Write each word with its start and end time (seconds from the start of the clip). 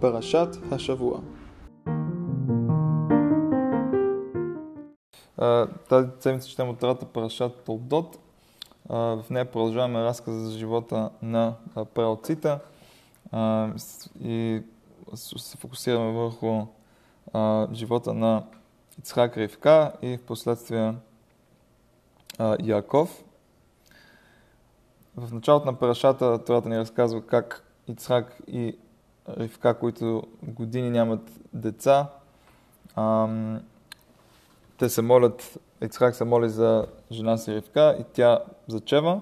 פרשת 0.00 0.48
השבוע. 0.70 1.20
Тази 5.88 6.08
седмица 6.20 6.48
четем 6.48 6.68
от 6.68 6.76
втората 6.76 7.06
парашат 7.06 7.64
Толдот. 7.64 8.18
В 8.88 9.24
нея 9.30 9.50
продължаваме 9.50 10.04
разказа 10.04 10.38
за 10.38 10.58
живота 10.58 11.10
на 11.22 11.54
праотците 11.94 12.58
и 14.20 14.62
се 15.14 15.56
фокусираме 15.56 16.12
върху 16.12 16.66
живота 17.72 18.14
на 18.14 18.44
Ицхак 18.98 19.36
Ривка 19.36 19.92
и 20.02 20.16
в 20.16 20.22
последствие 20.22 20.94
Яков. 22.60 23.24
В 25.16 25.32
началото 25.32 25.66
на 25.66 25.78
парашата 25.78 26.44
Тората 26.44 26.68
ни 26.68 26.78
разказва 26.78 27.26
как 27.26 27.64
Ицхак 27.88 28.40
и 28.46 28.78
Ривка, 29.29 29.73
които 29.73 30.23
години 30.43 30.89
нямат 30.89 31.31
деца, 31.53 32.09
ам, 32.95 33.61
те 34.77 34.89
се 34.89 35.01
молят, 35.01 35.57
Ицхак 35.81 36.15
се 36.15 36.23
моли 36.23 36.49
за 36.49 36.85
жена 37.11 37.37
си 37.37 37.55
Ривка 37.55 37.97
и 37.99 38.03
тя 38.13 38.39
зачева. 38.67 39.21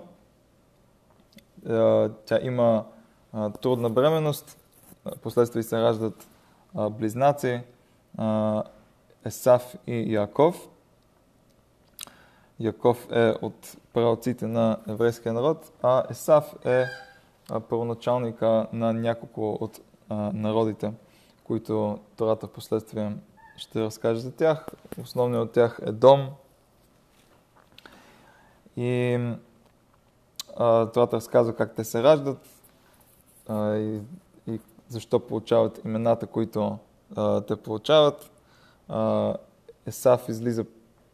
Е, 1.69 2.09
тя 2.09 2.39
има 2.41 2.85
а, 3.33 3.49
трудна 3.49 3.89
бременност, 3.89 4.57
последствие 5.21 5.63
се 5.63 5.81
раждат 5.81 6.27
а, 6.75 6.89
близнаци 6.89 7.61
Есав 9.25 9.75
и 9.87 10.13
Яков. 10.13 10.69
Яков 12.59 13.07
е 13.11 13.33
от 13.41 13.77
правоците 13.93 14.47
на 14.47 14.77
еврейския 14.87 15.33
народ, 15.33 15.71
а 15.83 16.03
Есав 16.09 16.55
е 16.65 16.85
първоначалника 17.69 18.67
на 18.73 18.93
няколко 18.93 19.57
от 19.61 19.79
народите, 20.09 20.93
които 21.43 21.99
Тората 22.17 22.47
в 22.47 22.51
последствие 22.51 23.17
ще 23.57 23.81
разкаже 23.81 24.19
за 24.19 24.31
тях. 24.31 24.65
Основният 25.01 25.47
от 25.47 25.51
тях 25.51 25.79
е 25.85 25.91
Дом. 25.91 26.29
И 28.77 29.19
а, 30.57 30.85
Тората 30.85 31.15
разказва 31.15 31.55
как 31.55 31.75
те 31.75 31.83
се 31.83 32.03
раждат 32.03 32.49
а, 33.47 33.75
и, 33.75 34.01
и 34.47 34.59
защо 34.89 35.19
получават 35.19 35.81
имената, 35.85 36.27
които 36.27 36.77
а, 37.15 37.41
те 37.41 37.55
получават. 37.55 38.31
А, 38.87 39.33
Есав 39.85 40.29
излиза 40.29 40.65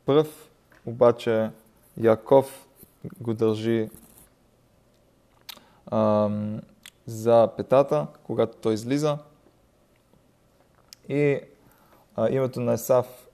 пръв, 0.06 0.50
обаче 0.86 1.52
Яков 1.98 2.68
го 3.22 3.34
държи 3.34 3.90
за 7.12 7.50
петата, 7.58 8.08
когато 8.24 8.58
той 8.58 8.74
излиза. 8.74 9.18
И 11.10 11.40
а, 12.16 12.30
името 12.30 12.60
на 12.60 12.74
Есав 12.74 13.28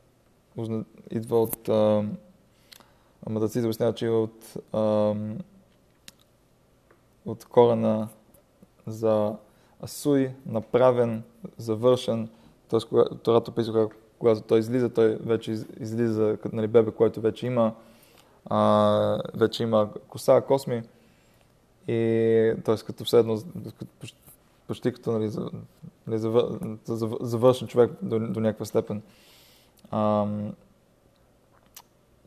идва 1.11 1.41
от... 1.41 1.67
Мъдреците 3.29 3.65
обясняват, 3.65 3.97
че 3.97 4.05
идва 4.05 4.21
от, 4.21 4.53
а, 4.73 5.13
от 7.25 7.45
корена 7.45 8.07
за 8.87 9.35
Асуй, 9.83 10.31
направен, 10.45 11.23
завършен. 11.57 12.29
Т.е. 12.69 12.79
Тората 13.23 13.51
описва 13.51 13.89
когато 14.19 14.41
той 14.41 14.59
излиза, 14.59 14.89
той 14.89 15.15
вече 15.15 15.51
излиза 15.79 16.37
като 16.43 16.55
нали, 16.55 16.67
бебе, 16.67 16.91
което 16.91 17.21
вече 17.21 17.47
има, 17.47 17.73
а, 18.45 19.21
вече 19.33 19.63
има 19.63 19.89
коса, 20.09 20.41
косми. 20.41 20.83
И 21.87 22.53
т.е. 22.65 22.75
като 22.75 23.03
все 23.03 23.19
едно, 23.19 23.41
почти, 23.99 24.17
почти 24.67 24.93
като 24.93 25.11
нали, 25.11 25.29
за, 25.29 25.49
нали, 26.07 26.17
за, 26.17 27.17
завършен 27.21 27.67
човек 27.67 27.91
до, 28.01 28.19
до 28.19 28.39
някаква 28.39 28.65
степен. 28.65 29.01
А, 29.91 30.25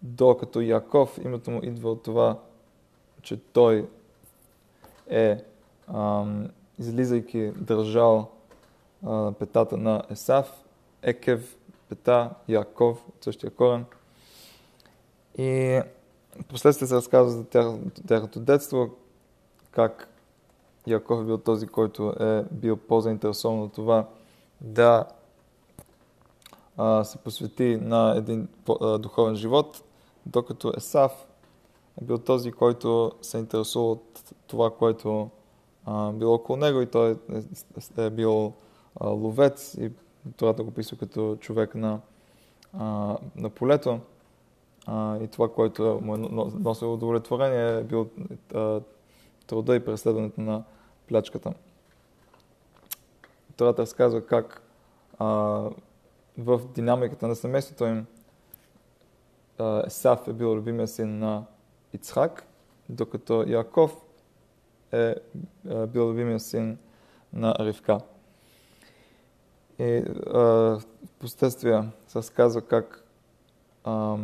докато 0.03 0.61
Яков, 0.61 1.19
името 1.25 1.51
му 1.51 1.61
идва 1.63 1.91
от 1.91 2.03
това, 2.03 2.39
че 3.23 3.37
той 3.37 3.89
е, 5.07 5.45
а, 5.87 6.25
излизайки, 6.79 7.53
държал 7.57 8.31
а, 9.07 9.33
петата 9.33 9.77
на 9.77 10.03
Есав, 10.11 10.65
Екев, 11.03 11.57
пета, 11.89 12.31
Яков, 12.49 13.09
от 13.09 13.25
същия 13.25 13.51
корен. 13.51 13.85
И 15.39 15.81
последствие 16.49 16.89
се 16.89 16.95
разказва 16.95 17.31
за 17.31 17.45
тяхното 18.07 18.41
детство, 18.41 18.91
как 19.71 20.09
Яков 20.87 21.21
е 21.21 21.25
бил 21.25 21.39
този, 21.39 21.67
който 21.67 22.15
е 22.21 22.45
бил 22.51 22.77
по-заинтересован 22.77 23.63
от 23.63 23.73
това 23.73 24.09
да 24.61 25.05
а, 26.77 27.05
се 27.05 27.19
посвети 27.19 27.79
на 27.83 28.15
един 28.17 28.49
а, 28.81 28.99
духовен 28.99 29.37
живот, 29.37 29.83
докато 30.27 30.73
Есав 30.77 31.27
е 32.03 32.05
бил 32.05 32.19
този, 32.19 32.53
който 32.53 33.13
се 33.23 33.39
интересува 33.39 33.91
от 33.91 34.35
това, 34.47 34.71
което 34.71 35.31
а, 35.85 36.13
било 36.13 36.35
около 36.35 36.57
него 36.57 36.81
и 36.81 36.87
той 36.87 37.19
е, 37.99 38.03
е 38.05 38.11
бил 38.11 38.53
а, 39.01 39.09
ловец 39.09 39.75
и 39.75 39.91
това 40.37 40.53
да 40.53 40.65
го 40.65 40.71
писва 40.71 40.97
като 40.97 41.37
човек 41.41 41.75
на, 41.75 42.01
а, 42.79 43.17
на 43.37 43.51
полето. 43.51 44.01
А, 44.87 45.19
и 45.19 45.29
това, 45.29 45.53
което 45.53 45.99
му 46.03 46.15
е 46.15 46.19
носило 46.59 46.95
удовлетворение, 46.95 47.79
е 47.79 47.83
бил 47.83 48.09
а, 48.55 48.81
труда 49.51 49.77
и 49.77 49.85
преследването 49.85 50.41
на 50.41 50.65
плячката. 51.09 51.53
Тората 53.57 53.83
разказва 53.83 54.27
как 54.27 54.63
а, 55.19 55.27
в 56.39 56.61
динамиката 56.75 57.29
на 57.29 57.37
семейството 57.37 57.85
им 57.85 58.07
Есав 59.87 60.29
е 60.29 60.33
бил 60.33 60.55
любимия 60.55 60.89
син 60.89 61.19
на 61.19 61.45
Ицхак, 61.93 62.47
докато 62.89 63.45
Яков 63.49 63.97
е, 64.93 65.15
бил 65.65 66.11
любимия 66.11 66.41
син 66.41 66.79
на 67.33 67.57
Ривка. 67.61 68.01
И 69.79 70.05
в 70.27 70.83
последствие 71.19 71.83
се 72.09 72.19
разказва 72.19 72.63
как 72.63 73.05
а, 73.85 74.17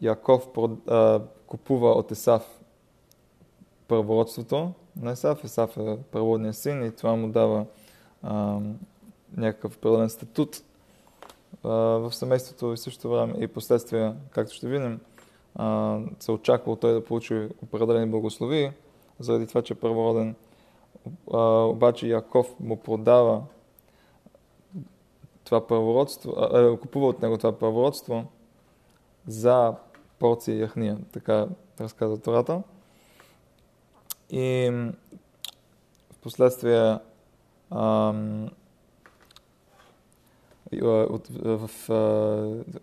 Яков 0.00 0.48
а, 0.88 1.20
купува 1.46 1.90
от 1.90 2.10
Есав 2.10 2.60
първородството 3.88 4.72
на 5.00 5.10
Есав. 5.10 5.44
Есав 5.44 5.76
е 5.76 5.98
първодният 6.10 6.56
син 6.56 6.84
и 6.84 6.92
това 6.92 7.16
му 7.16 7.28
дава 7.28 7.66
а, 8.22 8.58
някакъв 9.36 9.78
природен 9.78 10.10
статут 10.10 10.62
а, 11.64 11.68
в 11.68 12.14
семейството 12.14 12.72
и 12.72 12.76
също 12.76 13.10
време 13.10 13.34
и 13.38 13.48
последствие, 13.48 14.14
както 14.30 14.54
ще 14.54 14.68
видим, 14.68 15.00
а, 15.54 15.98
се 16.20 16.32
очаква 16.32 16.76
той 16.76 16.92
да 16.92 17.04
получи 17.04 17.48
определени 17.62 18.10
благослови, 18.10 18.72
заради 19.18 19.46
това, 19.46 19.62
че 19.62 19.72
е 19.72 19.76
първороден. 19.76 20.34
А, 21.32 21.38
обаче 21.62 22.06
Яков 22.06 22.60
му 22.60 22.76
продава 22.76 23.42
това 25.44 25.66
първородство, 25.66 26.34
а, 26.36 26.76
купува 26.76 27.06
от 27.06 27.22
него 27.22 27.38
това 27.38 27.58
първородство 27.58 28.24
за 29.26 29.74
порция 30.18 30.58
яхния, 30.58 30.98
така 31.12 31.46
разказва 31.80 32.18
Тората. 32.18 32.62
И 34.30 34.70
в 36.12 36.18
последствие 36.20 36.98
в, 40.72 41.70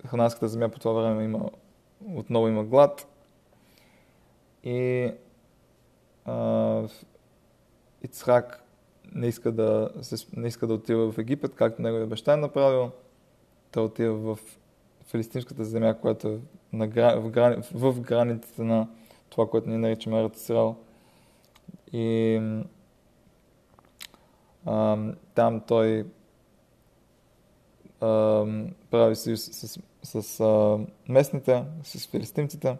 хананската 0.07 0.47
земя 0.47 0.69
по 0.69 0.79
това 0.79 1.01
време 1.01 1.23
има, 1.23 1.49
отново 2.15 2.47
има 2.47 2.63
глад. 2.63 3.07
И 4.63 5.11
а, 6.25 6.87
Ицхак 8.03 8.63
не 9.15 9.27
иска, 9.27 9.51
да, 9.51 9.89
не 10.37 10.47
иска 10.47 10.67
да 10.67 10.73
отива 10.73 11.11
в 11.11 11.17
Египет, 11.17 11.55
както 11.55 11.81
неговия 11.81 12.07
баща 12.07 12.33
е 12.33 12.37
направил. 12.37 12.91
Той 13.71 13.83
отива 13.83 14.35
в 14.35 14.39
филистимската 15.05 15.65
земя, 15.65 15.97
която 16.01 16.27
е 16.27 16.39
в, 16.73 17.29
грани, 17.29 17.63
в 17.73 18.01
границите 18.01 18.61
на 18.61 18.87
това, 19.29 19.49
което 19.49 19.69
ние 19.69 19.77
наричаме 19.77 20.23
Ерцисрал. 20.23 20.75
И 21.93 22.41
а, 24.65 24.97
там 25.35 25.61
той 25.67 26.05
а, 28.01 28.45
прави 28.91 29.15
съюз 29.15 29.41
с, 29.41 29.67
с, 30.03 30.21
с 30.21 30.39
а, 30.39 30.79
местните, 31.09 31.63
с 31.83 32.07
филистимците. 32.07 32.77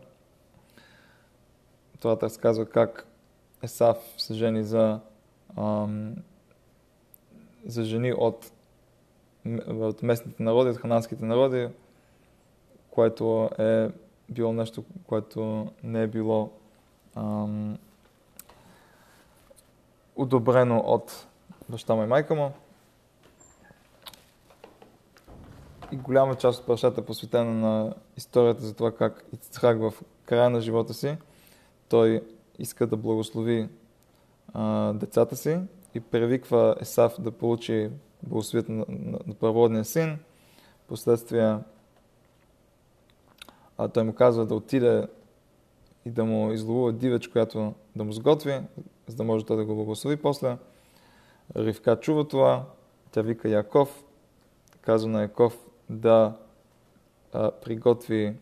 Това 2.00 2.18
разказва 2.24 2.66
как 2.66 3.08
Есав 3.64 3.98
се 4.18 4.34
жени 4.34 4.64
за, 4.64 5.00
а, 5.56 5.88
за 7.66 7.84
жени 7.84 8.14
от, 8.14 8.52
от 9.68 10.04
местните 10.04 10.44
народи, 10.44 10.70
от 10.70 10.78
хананските 10.78 11.26
народи, 11.26 11.70
което 12.90 13.50
е 13.60 13.90
било 14.30 14.54
нещо, 14.54 14.84
което 15.08 15.72
не 15.84 16.04
е 16.04 16.08
било 16.08 16.52
ам, 17.16 17.78
одобрено 20.16 20.78
от 20.78 21.28
баща 21.70 21.96
му 21.96 22.04
и 22.04 22.08
майка 22.08 22.36
му. 22.36 22.52
и 25.94 25.96
голяма 25.96 26.36
част 26.36 26.60
от 26.60 26.66
парашата 26.66 27.02
е 27.02 27.06
посветена 27.06 27.54
на 27.54 27.94
историята 28.18 28.62
за 28.62 28.74
това 28.74 28.92
как 28.92 29.26
Ицхак 29.34 29.80
в 29.80 29.94
края 30.26 30.50
на 30.50 30.62
живота 30.62 30.94
си 30.94 31.18
той 31.90 32.24
иска 32.60 32.88
да 32.88 32.98
благослови 32.98 33.70
а, 34.54 34.94
децата 34.94 35.36
си 35.36 35.60
и 35.94 36.00
превиква 36.00 36.76
Есав 36.82 37.16
да 37.20 37.32
получи 37.32 37.90
благословието 38.24 38.72
на, 38.72 38.86
на, 38.90 39.20
на 39.28 39.34
първодния 39.34 39.86
син. 39.86 40.20
Последствие 40.88 41.58
а, 43.78 43.88
той 43.88 44.04
му 44.04 44.14
казва 44.14 44.46
да 44.46 44.56
отиде 44.56 45.08
и 46.06 46.12
да 46.12 46.26
му 46.26 46.52
изловува 46.52 46.92
дивеч, 46.92 47.28
която 47.28 47.74
да 47.96 48.04
му 48.04 48.12
сготви, 48.12 48.62
за 49.08 49.16
да 49.16 49.24
може 49.24 49.46
той 49.46 49.58
да 49.58 49.66
го 49.66 49.76
благослови 49.76 50.18
после. 50.18 50.58
Ривка 51.56 52.00
чува 52.00 52.28
това, 52.28 52.66
тя 53.12 53.22
вика 53.22 53.50
Яков, 53.50 54.04
казва 54.82 55.10
на 55.10 55.22
Яков 55.22 55.58
да 55.90 56.34
а, 57.34 57.52
приготви 57.52 58.36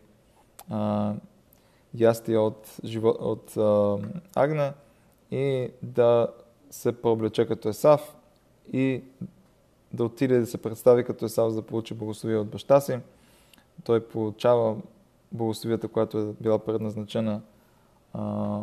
а, 0.70 1.12
ястия 1.94 2.40
от, 2.40 2.76
живо, 2.84 3.14
от 3.20 3.56
а, 3.56 3.98
агне 4.34 4.72
и 5.30 5.70
да 5.82 6.28
се 6.70 7.02
прооблече 7.02 7.46
като 7.46 7.68
Есав 7.68 8.16
и 8.72 9.02
да 9.92 10.04
отиде 10.04 10.38
да 10.38 10.46
се 10.46 10.62
представи 10.62 11.04
като 11.04 11.24
Есав, 11.24 11.50
за 11.50 11.56
да 11.56 11.66
получи 11.66 11.94
благословие 11.94 12.38
от 12.38 12.48
баща 12.48 12.80
си. 12.80 12.98
Той 13.84 14.08
получава 14.08 14.76
благословията, 15.32 15.88
която 15.88 16.18
е 16.18 16.24
била 16.40 16.58
предназначена 16.58 17.40
а, 18.12 18.60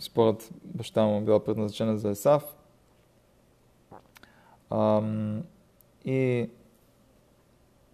според 0.00 0.50
баща 0.64 1.04
му 1.04 1.20
била 1.20 1.44
предназначена 1.44 1.98
за 1.98 2.10
Есав. 2.10 2.56
А, 4.70 5.02
и 6.04 6.50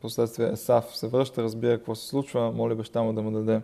последствие 0.00 0.48
Есав 0.48 0.96
се 0.96 1.08
връща, 1.08 1.42
разбира 1.42 1.78
какво 1.78 1.94
се 1.94 2.08
случва, 2.08 2.52
моли 2.52 2.74
баща 2.74 3.02
му 3.02 3.12
да 3.12 3.22
му 3.22 3.30
даде 3.30 3.62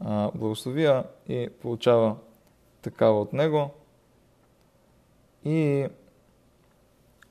а, 0.00 0.30
благословия 0.34 1.04
и 1.28 1.48
получава 1.62 2.16
такава 2.82 3.20
от 3.20 3.32
него. 3.32 3.70
И 5.44 5.86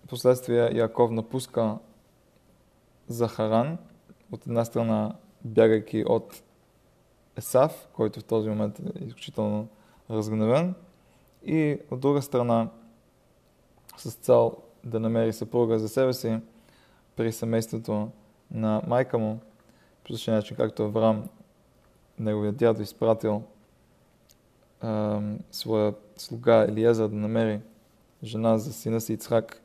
последствие 0.10 0.70
Яков 0.74 1.12
напуска 1.12 1.78
Захаран, 3.08 3.78
от 4.32 4.48
една 4.48 4.66
страна 4.66 5.16
бягайки 5.44 6.04
от 6.08 6.44
Есав, 7.38 7.88
който 7.94 8.20
в 8.20 8.24
този 8.24 8.50
момент 8.50 8.80
е 8.80 9.04
изключително 9.06 9.68
разгневен, 10.10 10.76
и 11.46 11.80
от 11.92 12.00
друга 12.00 12.22
страна 12.22 12.70
с 13.98 14.14
цел 14.14 14.58
да 14.84 15.00
намери 15.00 15.34
съпруга 15.34 15.80
за 15.80 15.90
себе 15.90 16.14
си 16.14 16.40
при 17.16 17.32
семейството 17.32 18.10
на 18.52 18.82
майка 18.88 19.18
му, 19.18 19.40
по 20.04 20.14
същия 20.14 20.34
начин 20.34 20.58
както 20.58 20.84
Авраам, 20.84 21.30
неговия 22.20 22.52
дядо, 22.52 22.82
изпратил 22.82 23.44
а, 24.82 25.22
своя 25.52 25.94
слуга 26.18 26.66
Елиеза 26.70 27.10
да 27.10 27.16
намери 27.16 27.60
жена 28.24 28.58
за 28.58 28.74
сина 28.74 29.02
си 29.02 29.14
Ицхак. 29.14 29.62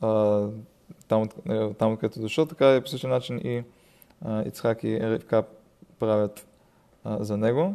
А, 0.00 0.46
там, 1.08 1.28
там 1.78 1.96
където 1.96 2.18
е 2.18 2.22
дошъл, 2.22 2.46
така 2.46 2.76
и 2.76 2.80
по 2.80 2.88
същия 2.88 3.10
начин 3.10 3.38
и 3.44 3.64
Ицхак 4.46 4.84
и 4.84 5.00
Ривка 5.00 5.44
правят 5.98 6.46
за 7.04 7.36
него, 7.36 7.74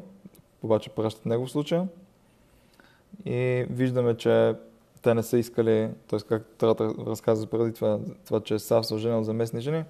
обаче 0.64 0.90
пращат 0.90 1.26
него 1.26 1.46
в 1.46 1.52
случая. 1.52 1.88
И 3.26 3.66
виждаме, 3.70 4.18
че 4.18 4.56
те 5.02 5.14
не 5.14 5.24
са 5.24 5.38
искали, 5.38 5.90
т.е. 6.08 6.20
как 6.20 6.46
Тарата 6.58 6.94
разказва 7.06 7.48
преди 7.48 7.74
това, 7.74 8.00
това 8.26 8.40
че 8.40 8.60
Сав 8.60 8.86
се 8.86 8.94
оженил 8.94 9.24
за 9.24 9.34
местни 9.34 9.62
жени, 9.62 9.84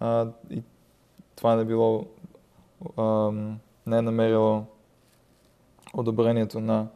а, 0.00 0.28
и 0.50 0.62
това 1.36 1.56
не 1.56 1.64
било, 1.64 2.06
а, 2.96 3.30
не 3.86 3.98
е 3.98 4.02
намерило 4.02 4.64
одобрението 5.94 6.60
на 6.60 6.86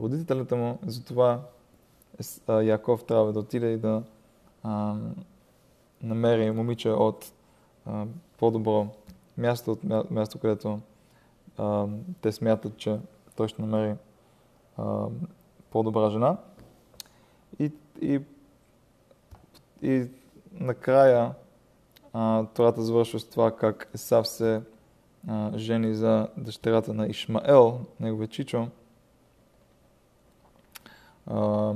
родителите 0.00 0.54
му, 0.54 0.78
затова 0.86 1.40
Яков 2.62 3.04
трябва 3.04 3.32
да 3.32 3.38
отиде 3.38 3.72
и 3.72 3.76
да 3.76 4.02
а, 4.62 4.96
намери 6.02 6.50
момиче 6.50 6.90
от 6.90 7.32
по-добро 8.38 8.86
място, 9.38 9.72
от 9.72 10.10
място, 10.10 10.38
където 10.38 10.80
а, 11.58 11.86
те 12.20 12.32
смятат, 12.32 12.76
че 12.76 12.98
той 13.36 13.48
ще 13.48 13.62
намери 13.62 13.94
а, 14.76 15.06
по-добра 15.70 16.10
жена. 16.10 16.36
И, 17.58 17.72
и, 18.00 18.20
и 19.82 20.08
накрая 20.52 21.34
а, 22.12 22.46
Тората 22.46 22.82
завършва 22.82 23.20
с 23.20 23.24
това 23.24 23.56
как 23.56 23.90
Есав 23.94 24.28
се 24.28 24.62
а, 25.28 25.58
жени 25.58 25.94
за 25.94 26.28
дъщерята 26.36 26.94
на 26.94 27.06
Ишмаел, 27.06 27.80
неговия 28.00 28.28
чичо. 28.28 28.68
А, 31.26 31.74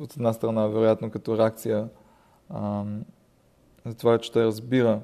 от 0.00 0.16
една 0.16 0.32
страна, 0.32 0.66
вероятно, 0.66 1.10
като 1.10 1.38
реакция 1.38 1.88
а, 2.50 2.84
за 3.86 3.94
това, 3.94 4.18
че 4.18 4.32
той 4.32 4.44
разбира, 4.44 5.00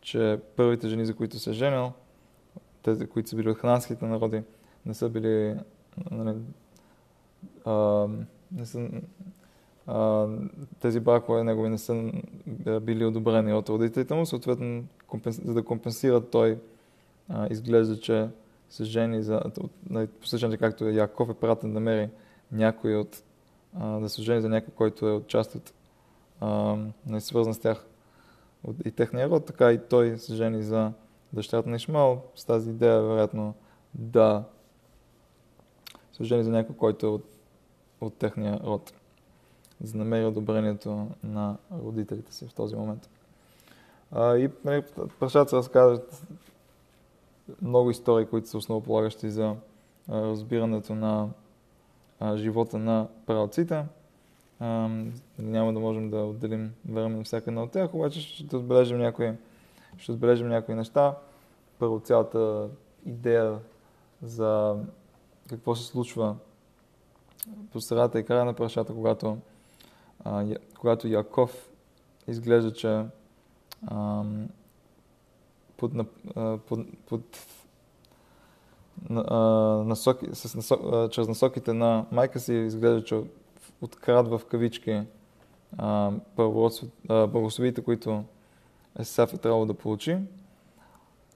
че 0.00 0.40
първите 0.56 0.88
жени, 0.88 1.06
за 1.06 1.14
които 1.14 1.38
се 1.38 1.50
е 1.50 1.52
женил, 1.52 1.92
тези, 2.82 3.06
които 3.06 3.28
са 3.28 3.36
били 3.36 3.50
от 3.50 3.58
хананските 3.58 4.04
народи, 4.04 4.42
не 4.86 4.94
са 4.94 5.08
били 5.08 5.56
нали, 6.10 6.34
а, 7.64 8.06
не 8.52 8.66
са, 8.66 8.88
а, 9.86 10.28
тези 10.80 11.00
бракове 11.00 11.44
негови 11.44 11.68
не 11.68 11.78
са 11.78 12.12
били 12.82 13.04
одобрени 13.04 13.52
от 13.52 13.68
родителите 13.68 14.14
му, 14.14 14.26
съответно, 14.26 14.84
за 15.26 15.54
да 15.54 15.64
компенсира 15.64 16.20
той, 16.20 16.58
а, 17.28 17.48
изглежда, 17.50 18.00
че 18.00 18.28
се 18.70 18.84
жени 18.84 19.22
за, 19.22 19.42
нали, 19.90 20.06
по 20.06 20.26
същия 20.26 20.58
както 20.58 20.88
Яков 20.88 21.30
е 21.30 21.34
пратен 21.34 21.74
да 21.74 21.80
мери 21.80 22.10
някой 22.52 22.96
от, 22.96 23.22
а, 23.80 23.98
да 23.98 24.08
се 24.08 24.22
жени 24.22 24.40
за 24.40 24.48
някой, 24.48 24.74
който 24.74 25.08
е 25.08 25.12
от 25.12 25.26
част 25.26 25.54
от, 25.54 25.72
а, 26.40 26.76
не 27.06 27.16
е 27.16 27.20
свързан 27.20 27.54
с 27.54 27.58
тях 27.58 27.86
и 28.84 28.90
техния 28.90 29.30
род, 29.30 29.46
така 29.46 29.72
и 29.72 29.80
той 29.88 30.18
се 30.18 30.34
жени 30.34 30.62
за 30.62 30.92
дъщерята 31.32 31.68
на 31.68 31.76
Ишмал 31.76 32.22
с 32.34 32.44
тази 32.44 32.70
идея, 32.70 33.02
вероятно, 33.02 33.54
да 33.94 34.44
се 36.12 36.24
жени 36.24 36.44
за 36.44 36.50
някой, 36.50 36.76
който 36.76 37.06
е 37.06 37.08
от, 37.08 37.24
от 38.00 38.14
техния 38.14 38.60
род, 38.64 38.92
за 39.82 39.92
да 39.92 39.98
намери 39.98 40.24
одобрението 40.24 41.08
на 41.24 41.56
родителите 41.72 42.34
си 42.34 42.48
в 42.48 42.54
този 42.54 42.76
момент. 42.76 43.08
А, 44.10 44.36
и 44.36 44.50
нали, 44.64 44.82
се 45.28 45.38
разказват 45.38 46.22
много 47.62 47.90
истории, 47.90 48.26
които 48.26 48.48
са 48.48 48.58
основополагащи 48.58 49.30
за 49.30 49.56
разбирането 50.08 50.94
на 50.94 51.28
живота 52.36 52.78
на 52.78 53.08
правоците. 54.64 55.22
няма 55.38 55.72
да 55.72 55.80
можем 55.80 56.10
да 56.10 56.16
отделим 56.16 56.72
време 56.88 57.16
на 57.16 57.24
всяка 57.24 57.50
една 57.50 57.62
от 57.62 57.70
тях, 57.70 57.94
обаче 57.94 58.20
ще 58.20 58.56
отбележим 58.56 58.98
някои, 58.98 59.32
ще 59.98 60.12
отбележим 60.12 60.48
някои 60.48 60.74
неща. 60.74 61.16
Първо 61.78 62.00
цялата 62.00 62.68
идея 63.06 63.58
за 64.22 64.76
какво 65.48 65.74
се 65.74 65.86
случва 65.86 66.36
по 67.72 67.80
средата 67.80 68.20
и 68.20 68.24
края 68.24 68.44
на 68.44 68.54
прашата, 68.54 68.94
когато, 68.94 69.38
а, 70.24 70.46
когато 70.78 71.08
Яков 71.08 71.70
изглежда, 72.28 72.72
че 72.72 73.04
а, 73.86 74.24
под, 75.76 75.92
а, 76.36 76.58
под, 76.58 76.80
под 77.06 77.22
а, 79.10 79.36
насоки, 79.84 80.26
с 80.32 80.54
насок, 80.54 80.80
а, 80.92 81.08
чрез 81.08 81.28
насоките 81.28 81.72
на 81.72 82.06
майка 82.12 82.40
си 82.40 82.54
изглежда, 82.54 83.04
че 83.04 83.22
открадва 83.80 84.38
в 84.38 84.46
кавички 84.46 85.02
благословите, 87.08 87.84
които 87.84 88.24
Есав 88.98 89.34
е 89.34 89.38
трябвало 89.38 89.66
да 89.66 89.74
получи. 89.74 90.18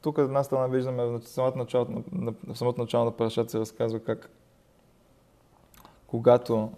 Тук 0.03 0.19
една 0.19 0.45
страна 0.45 0.67
виждаме 0.67 1.05
в 1.05 1.21
самото 1.25 1.59
начало 1.59 1.87
на, 2.13 2.35
в 2.49 2.57
самото 2.59 2.81
начало 2.81 3.05
на 3.05 3.17
парашата 3.17 3.51
се 3.51 3.59
разказва 3.59 4.01
как 4.01 4.31
когато 6.07 6.73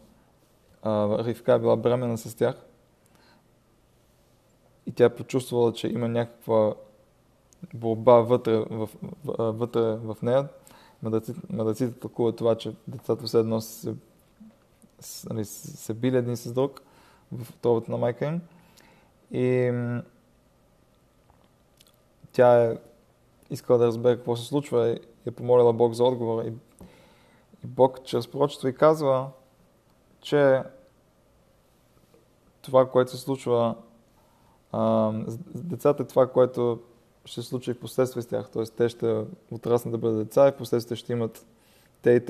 а, 0.83 1.25
Ривка 1.25 1.52
е 1.52 1.59
била 1.59 1.76
бремена 1.76 2.19
с 2.19 2.35
тях 2.35 2.66
и 4.87 4.92
тя 4.92 5.04
е 5.04 5.14
почувствала, 5.14 5.73
че 5.73 5.88
има 5.88 6.09
някаква 6.09 6.75
борба 7.75 8.21
вътре 8.21 8.64
в, 8.71 8.88
вътре 9.38 9.80
в 9.80 10.16
нея, 10.23 10.49
мъдреците 11.50 12.00
тълкуват 12.00 12.37
това, 12.37 12.54
че 12.54 12.75
децата 12.88 13.26
все 13.26 13.38
едно 13.38 13.61
се, 13.61 13.95
нали, 15.30 15.45
се 15.45 15.95
били 15.95 16.16
един 16.16 16.37
с 16.37 16.52
друг 16.52 16.83
в 17.33 17.50
отробата 17.50 17.90
на 17.90 17.99
майка 17.99 18.26
им. 18.26 18.40
И 19.30 19.73
тя 22.33 22.64
е 22.64 22.78
искала 23.50 23.78
да 23.78 23.87
разбере 23.87 24.16
какво 24.16 24.37
се 24.37 24.47
случва 24.47 24.88
и 24.88 25.00
е 25.26 25.30
помолила 25.30 25.73
Бог 25.73 25.92
за 25.92 26.04
отговор. 26.04 26.45
И, 26.45 26.49
и 27.64 27.66
Бог 27.66 28.04
чрез 28.04 28.28
пророчество 28.28 28.69
и 28.69 28.75
казва, 28.75 29.30
че 30.21 30.62
това, 32.62 32.90
което 32.90 33.11
се 33.11 33.16
случва 33.16 33.75
с 35.26 35.38
децата, 35.54 36.02
е 36.02 36.07
това, 36.07 36.26
което 36.26 36.80
ще 37.25 37.42
се 37.42 37.49
случи 37.49 37.73
в 37.73 37.80
последствие 37.80 38.23
с 38.23 38.26
тях. 38.26 38.50
Т.е. 38.50 38.64
те 38.64 38.88
ще 38.88 39.25
отраснат 39.50 39.92
да 39.92 39.99
бъдат 39.99 40.19
деца 40.19 40.49
и 40.49 40.52
в 40.52 40.57
последствие 40.57 40.97
ще 40.97 41.12
имат, 41.12 41.47
те 42.02 42.11
и 42.11 42.21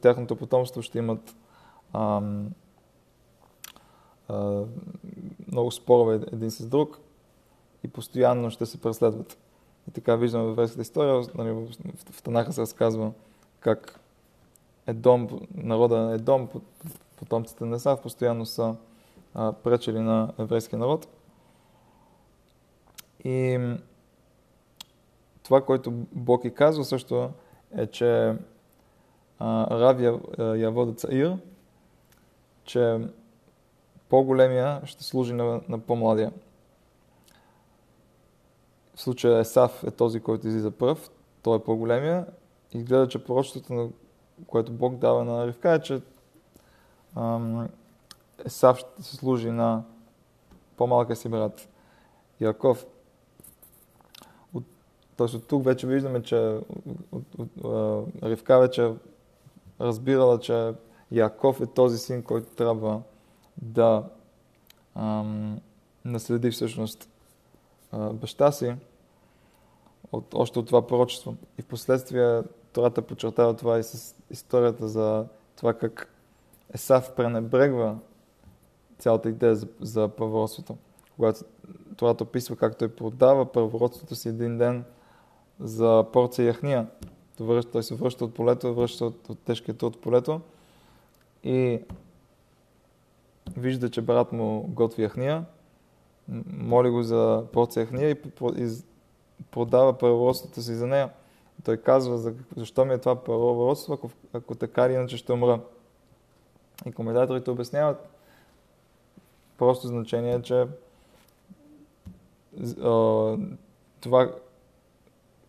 тяхното 0.00 0.36
потомство 0.36 0.82
ще 0.82 0.98
имат 0.98 1.34
а, 1.92 2.20
много 5.52 5.70
спорове 5.70 6.14
един 6.32 6.50
с 6.50 6.66
друг 6.66 6.98
и 7.84 7.88
постоянно 7.88 8.50
ще 8.50 8.66
се 8.66 8.80
преследват. 8.80 9.38
И 9.88 9.90
така 9.90 10.16
виждаме 10.16 10.44
във 10.44 10.56
верската 10.56 10.82
история, 10.82 11.26
нали, 11.34 11.50
в 12.12 12.22
Танаха 12.22 12.52
се 12.52 12.60
разказва 12.60 13.12
как 13.60 14.00
Едом, 14.86 15.28
народа 15.54 16.12
Едом, 16.14 16.48
потомците 17.16 17.64
на 17.64 17.76
Есав, 17.76 18.02
постоянно 18.02 18.46
са 18.46 18.74
а, 19.34 19.52
пречели 19.52 20.00
на 20.00 20.32
еврейския 20.38 20.78
народ. 20.78 21.08
И 23.24 23.58
това, 25.42 25.64
което 25.64 25.90
Бог 26.12 26.44
и 26.44 26.54
казва 26.54 26.84
също 26.84 27.30
е, 27.76 27.86
че 27.86 28.34
а, 29.38 29.78
Рав 29.80 30.00
Явода 30.58 30.92
Цаир, 30.92 31.36
че 32.70 33.00
по-големия 34.08 34.80
ще 34.84 35.04
служи 35.04 35.32
на, 35.32 35.60
на 35.68 35.78
по-младия. 35.78 36.32
В 38.94 39.00
случая 39.00 39.38
Есав 39.38 39.84
е 39.84 39.90
този, 39.90 40.20
който 40.20 40.48
излиза 40.48 40.70
пръв, 40.70 41.10
той 41.42 41.56
е 41.56 41.62
по-големия 41.62 42.26
и 42.74 42.82
гледа, 42.82 43.08
че 43.08 43.24
пророчеството, 43.24 43.92
което 44.46 44.72
Бог 44.72 44.96
дава 44.96 45.24
на 45.24 45.46
Ривка 45.46 45.72
е, 45.72 45.80
че 45.80 46.00
ам, 47.16 47.68
Есав 48.46 48.78
ще 48.78 49.02
се 49.02 49.16
служи 49.16 49.50
на 49.50 49.84
по-малка 50.76 51.16
си 51.16 51.28
брат 51.28 51.68
Яков. 52.40 52.86
От, 54.54 54.64
тоест 55.16 55.34
от 55.34 55.48
тук 55.48 55.64
вече 55.64 55.86
виждаме, 55.86 56.22
че 56.22 56.36
от, 57.12 57.34
от, 57.38 57.48
от, 57.64 58.08
Ривка 58.22 58.58
вече 58.58 58.92
разбирала, 59.80 60.40
че 60.40 60.72
Яков 61.10 61.60
е 61.60 61.66
този 61.66 61.98
син, 61.98 62.22
който 62.22 62.54
трябва 62.54 63.02
да 63.62 64.04
ам, 64.94 65.60
наследи 66.04 66.50
всъщност 66.50 67.08
а, 67.92 68.12
баща 68.12 68.52
си 68.52 68.74
от, 70.12 70.34
още 70.34 70.58
от 70.58 70.66
това 70.66 70.86
пророчество. 70.86 71.36
И 71.58 71.62
в 71.62 71.66
последствие 71.66 72.42
Тората 72.72 73.02
подчертава 73.02 73.56
това 73.56 73.78
и 73.78 73.82
с 73.82 74.16
историята 74.30 74.88
за 74.88 75.26
това 75.56 75.74
как 75.74 76.14
Есав 76.74 77.14
пренебрегва 77.14 77.98
цялата 78.98 79.28
идея 79.28 79.56
за, 79.56 79.68
за 79.80 80.08
първородството. 80.08 80.76
Когато 81.16 81.44
Тората 81.96 82.24
описва 82.24 82.56
как 82.56 82.78
той 82.78 82.88
продава 82.88 83.52
първородството 83.52 84.14
си 84.14 84.28
един 84.28 84.58
ден 84.58 84.84
за 85.60 86.06
порция 86.12 86.46
яхния. 86.46 86.86
Той 87.72 87.82
се 87.82 87.94
връща 87.94 88.24
от 88.24 88.34
полето, 88.34 88.74
връща 88.74 89.04
от, 89.04 89.28
от 89.28 89.38
тежкия 89.38 89.76
труд 89.76 89.96
от 89.96 90.02
полето 90.02 90.40
и 91.44 91.80
вижда, 93.56 93.90
че 93.90 94.02
брат 94.02 94.32
му 94.32 94.62
готви 94.68 95.02
яхния, 95.02 95.44
моли 96.46 96.90
го 96.90 97.02
за 97.02 97.44
порция 97.52 97.80
яхния 97.80 98.10
и, 98.10 98.16
продава 99.50 99.98
първородството 99.98 100.62
си 100.62 100.74
за 100.74 100.86
нея. 100.86 101.10
Той 101.64 101.76
казва, 101.76 102.34
защо 102.56 102.84
ми 102.84 102.94
е 102.94 102.98
това 102.98 103.24
първородство, 103.24 103.92
ако, 103.92 104.10
ако 104.32 104.54
така 104.54 104.86
или 104.86 104.92
иначе 104.92 105.16
ще 105.16 105.32
умра. 105.32 105.60
И 106.86 106.92
коментаторите 106.92 107.50
обясняват 107.50 108.08
просто 109.58 109.88
значение, 109.88 110.42
че 110.42 110.66
това, 114.00 114.34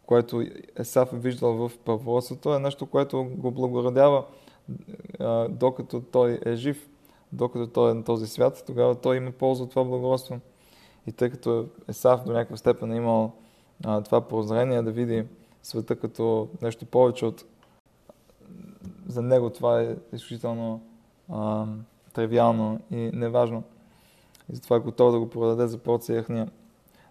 което 0.06 0.44
Есав 0.80 1.14
е 1.14 1.18
виждал 1.18 1.54
в 1.54 1.78
първородството, 1.86 2.54
е 2.54 2.60
нещо, 2.60 2.86
което 2.86 3.24
го 3.24 3.52
благородява 3.52 4.26
докато 5.50 6.02
той 6.02 6.40
е 6.46 6.56
жив, 6.56 6.90
докато 7.32 7.68
той 7.68 7.92
е 7.92 7.94
на 7.94 8.04
този 8.04 8.28
свят, 8.28 8.64
тогава 8.68 8.96
той 8.96 9.18
има 9.18 9.32
полза 9.32 9.64
от 9.64 9.70
това 9.70 9.84
благородство. 9.84 10.40
И 11.08 11.12
тъй 11.12 11.30
като 11.30 11.68
Есав 11.88 12.24
до 12.24 12.32
някаква 12.32 12.58
степен 12.58 12.92
е 12.92 12.96
имал 12.96 13.32
а, 13.86 14.02
това 14.02 14.22
прозрение 14.28 14.82
да 14.82 14.92
види 14.92 15.26
света 15.64 15.96
като 15.96 16.50
нещо 16.62 16.86
повече 16.86 17.26
от... 17.26 17.46
За 19.08 19.22
него 19.22 19.50
това 19.50 19.82
е 19.82 19.96
изключително 20.14 20.82
а, 21.30 21.66
тривиално 22.14 22.80
и 22.92 22.96
неважно. 22.96 23.64
И 24.52 24.56
затова 24.56 24.76
е 24.76 24.80
готов 24.80 25.12
да 25.12 25.20
го 25.20 25.30
продаде 25.30 25.68
за 25.68 25.78
порция 25.78 26.16
яхния. 26.16 26.52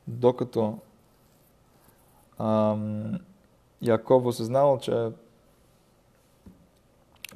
Докато 0.07 0.79
ам, 2.39 3.19
Яков 3.83 4.27
осъзнал, 4.27 4.79
че 4.79 5.09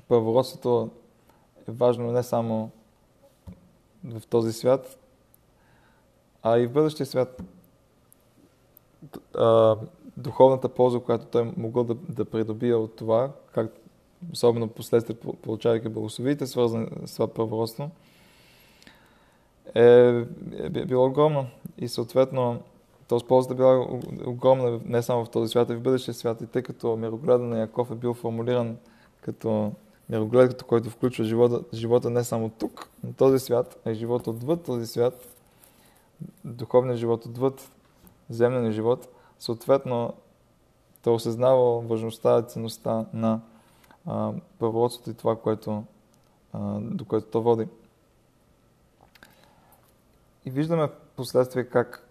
първородството 0.09 0.91
е 1.69 1.73
важно 1.73 2.13
не 2.13 2.23
само 2.23 2.71
в 4.05 4.27
този 4.27 4.53
свят, 4.53 4.99
а 6.43 6.59
и 6.59 6.67
в 6.67 6.73
бъдещия 6.73 7.07
свят. 7.07 7.43
Духовната 10.17 10.69
полза, 10.69 11.01
която 11.01 11.27
той 11.27 11.53
могъл 11.57 11.85
да, 11.85 11.95
да 11.95 12.25
придобие 12.25 12.75
от 12.75 12.97
това, 12.97 13.33
как, 13.53 13.73
особено 14.33 14.69
последствие 14.69 15.17
получавайки 15.17 15.89
благословите, 15.89 16.47
свързани 16.47 16.87
с 17.07 17.15
това 17.15 17.29
първородство, 17.29 17.91
е, 19.75 19.83
е, 19.83 20.25
е 20.75 20.85
било 20.87 21.07
огромно. 21.07 21.47
И 21.79 21.89
съответно, 21.89 22.63
този 23.09 23.25
ползата 23.25 23.55
е 23.55 23.57
била 23.57 23.87
огромна 24.27 24.81
не 24.85 25.03
само 25.03 25.25
в 25.25 25.31
този 25.31 25.51
свят, 25.51 25.71
а 25.71 25.73
и 25.73 25.77
в 25.77 25.83
бъдещия 25.83 26.15
свят. 26.15 26.41
И 26.41 26.47
тъй 26.47 26.63
като 26.63 26.97
мирогледа 26.97 27.45
на 27.45 27.59
Яков 27.59 27.91
е 27.91 27.95
бил 27.95 28.15
формулиран 28.15 28.77
като 29.21 29.73
мироглед, 30.09 30.63
който 30.63 30.91
включва 30.91 31.25
живота, 31.25 31.61
живота 31.75 32.11
не 32.11 32.25
само 32.25 32.49
тук, 32.49 32.89
на 33.05 33.13
този 33.15 33.39
свят, 33.39 33.81
а 33.85 33.91
и 33.91 33.95
живота 33.95 34.31
отвъд 34.31 34.65
този 34.65 34.87
свят, 34.87 35.29
духовният 36.45 36.99
живот 36.99 37.27
отвъд 37.27 37.71
земния 38.31 38.73
живот, 38.73 39.09
съответно 39.39 40.15
той 41.03 41.15
осъзнава 41.15 41.81
важността 41.81 42.39
и 42.39 42.43
ценността 42.43 43.07
на 43.13 43.41
първородството 44.59 45.11
и 45.11 45.15
това, 45.15 45.37
което, 45.37 45.85
а, 46.53 46.81
до 46.81 47.05
което 47.05 47.27
то 47.27 47.43
води. 47.43 47.69
И 50.45 50.51
виждаме 50.51 50.89
последствие 51.17 51.65
как 51.65 52.09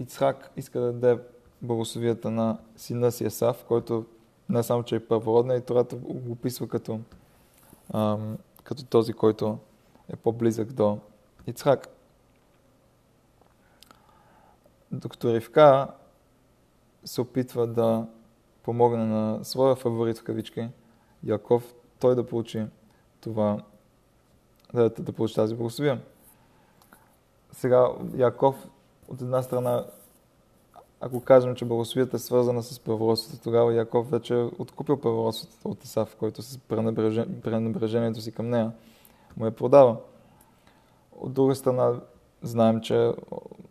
Ицхак 0.00 0.50
иска 0.56 0.80
да 0.80 0.92
даде 0.92 1.22
благословията 1.62 2.30
на 2.30 2.58
сина 2.76 3.12
си 3.12 3.24
Есав, 3.24 3.64
който 3.68 4.04
не 4.48 4.62
само, 4.62 4.82
че 4.82 4.96
е 4.96 5.06
първородна, 5.06 5.54
и 5.54 5.60
Тората 5.60 5.96
го 5.96 6.32
описва 6.32 6.68
като, 6.68 7.00
ам, 7.94 8.38
като 8.64 8.84
този, 8.84 9.12
който 9.12 9.58
е 10.08 10.16
по-близък 10.16 10.72
до 10.72 10.98
Ицхак. 11.46 11.88
Докато 14.92 15.34
Ривка 15.34 15.88
се 17.04 17.20
опитва 17.20 17.66
да 17.66 18.06
помогне 18.62 19.04
на 19.04 19.44
своя 19.44 19.76
фаворит 19.76 20.18
в 20.18 20.24
кавички, 20.24 20.68
Яков, 21.24 21.74
той 22.00 22.14
да 22.14 22.26
получи 22.26 22.66
това, 23.20 23.62
да, 24.74 24.90
да 24.90 25.12
получи 25.12 25.34
тази 25.34 25.54
благословия. 25.54 26.02
Сега 27.52 27.88
Яков 28.14 28.68
от 29.08 29.20
една 29.20 29.42
страна 29.42 29.84
ако 31.06 31.20
кажем, 31.20 31.54
че 31.54 31.64
благословията 31.64 32.16
е 32.16 32.20
свързана 32.20 32.62
с 32.62 32.80
първородството, 32.80 33.42
тогава 33.42 33.74
Яков 33.74 34.10
вече 34.10 34.34
е 34.34 34.48
откупил 34.58 35.00
първородството 35.00 35.68
от 35.68 35.84
Исав, 35.84 36.16
който 36.16 36.42
с 36.42 36.58
пренебрежението 37.42 38.20
си 38.20 38.32
към 38.32 38.50
нея 38.50 38.72
му 39.36 39.46
е 39.46 39.50
продава. 39.50 39.96
От 41.20 41.32
друга 41.32 41.54
страна, 41.54 42.00
знаем, 42.42 42.80
че 42.80 43.12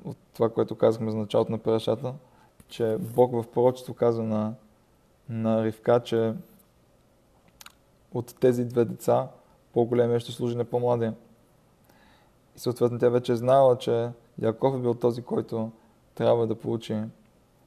от 0.06 0.18
това, 0.34 0.50
което 0.50 0.75
казахме 0.75 1.12
за 1.12 1.18
началото 1.18 1.52
на 1.52 1.58
парашата, 1.58 2.13
че 2.68 2.98
Бог 3.00 3.32
в 3.32 3.48
пророчество 3.54 3.94
казва 3.94 4.24
на, 4.24 4.54
на 5.30 5.63
Ривка, 5.63 6.02
че 6.04 6.34
от 8.13 8.36
тези 8.40 8.66
две 8.66 8.86
деца 8.86 9.28
по-големия 9.74 10.20
ще 10.20 10.32
служи 10.32 10.56
на 10.56 10.66
по-младия. 10.66 11.13
И 12.56 12.60
съответно 12.60 13.00
тя 13.00 13.10
вече 13.10 13.32
е 13.32 13.36
знала, 13.36 13.78
че 13.78 14.10
Яков 14.42 14.75
е 14.75 14.80
бил 14.80 14.94
този, 14.94 15.22
който 15.22 15.72
трябва 16.16 16.48
да 16.48 16.56
получи 16.56 17.04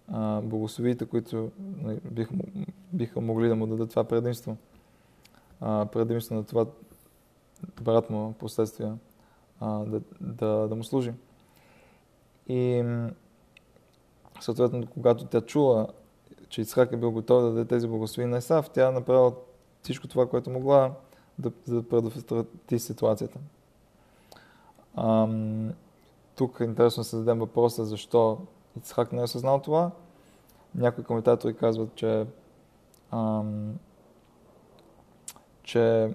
а, 0.09 0.41
благословите, 0.41 1.07
които 1.07 1.51
нали, 1.59 2.01
биха, 2.11 2.35
биха 2.93 3.21
могли 3.21 3.49
да 3.49 3.57
му 3.57 3.67
дадат 3.67 3.91
това 3.91 4.05
предимство. 4.05 4.57
А, 5.61 5.87
предимство 5.87 6.35
на 6.35 6.45
това 6.45 6.67
брат 7.83 8.11
му 8.11 8.33
последствия 8.33 8.99
а, 9.61 9.79
да, 9.79 10.01
да, 10.21 10.69
да 10.69 10.75
му 10.75 10.85
служи. 10.85 11.13
И 12.49 12.85
съответно, 14.41 14.87
когато 14.87 15.27
тя 15.27 15.41
чула, 15.41 15.87
че 16.49 16.61
Ицхак 16.61 16.93
е 16.93 16.97
бил 16.97 17.11
готов 17.11 17.43
да 17.43 17.49
даде 17.49 17.65
тези 17.65 17.89
благослови 17.89 18.27
на 18.27 18.39
Исав, 18.39 18.71
тя 18.71 18.91
направила 18.91 19.33
всичко 19.83 20.09
това, 20.09 20.29
което 20.29 20.51
могла, 20.51 20.93
да, 21.39 21.53
да 21.69 21.89
предотврати 21.89 22.79
ситуацията. 22.79 23.39
Ам, 24.97 25.73
тук 26.37 26.61
е 26.61 26.65
интересно 26.65 27.05
се 27.05 27.17
зададем 27.17 27.39
въпроса 27.39 27.85
защо 27.85 28.39
Ицхак 28.76 29.12
не 29.12 29.21
е 29.21 29.25
осъзнал 29.25 29.61
това. 29.61 29.90
Някои 30.75 31.04
коментатори 31.04 31.56
казват, 31.56 31.95
че, 31.95 32.26
ам, 33.11 33.78
че 35.62 36.14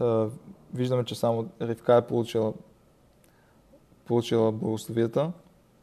а, 0.00 0.28
виждаме, 0.74 1.04
че 1.04 1.14
само 1.14 1.48
Ривка 1.60 1.94
е 1.94 2.06
получила, 2.06 2.52
получила 4.04 4.52
благословията, 4.52 5.32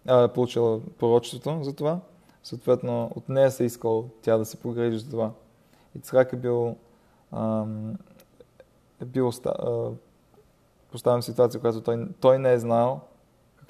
а, 0.07 0.27
получила 0.27 0.79
пророчеството 0.99 1.63
за 1.63 1.75
това. 1.75 1.99
Съответно, 2.43 3.11
от 3.15 3.29
нея 3.29 3.51
се 3.51 3.63
е 3.63 3.65
искал 3.65 4.09
тя 4.21 4.37
да 4.37 4.45
се 4.45 4.57
погрежи 4.57 4.99
за 4.99 5.09
това. 5.09 5.31
Ицхак 5.95 6.33
е 6.33 6.37
бил, 6.37 6.75
ам, 7.31 7.97
е 9.01 9.05
бил 9.05 9.31
поставен 10.91 11.21
в 11.21 11.25
ситуация, 11.25 11.61
която 11.61 11.81
той, 11.81 12.07
той 12.19 12.39
не 12.39 12.53
е 12.53 12.59
знал 12.59 13.01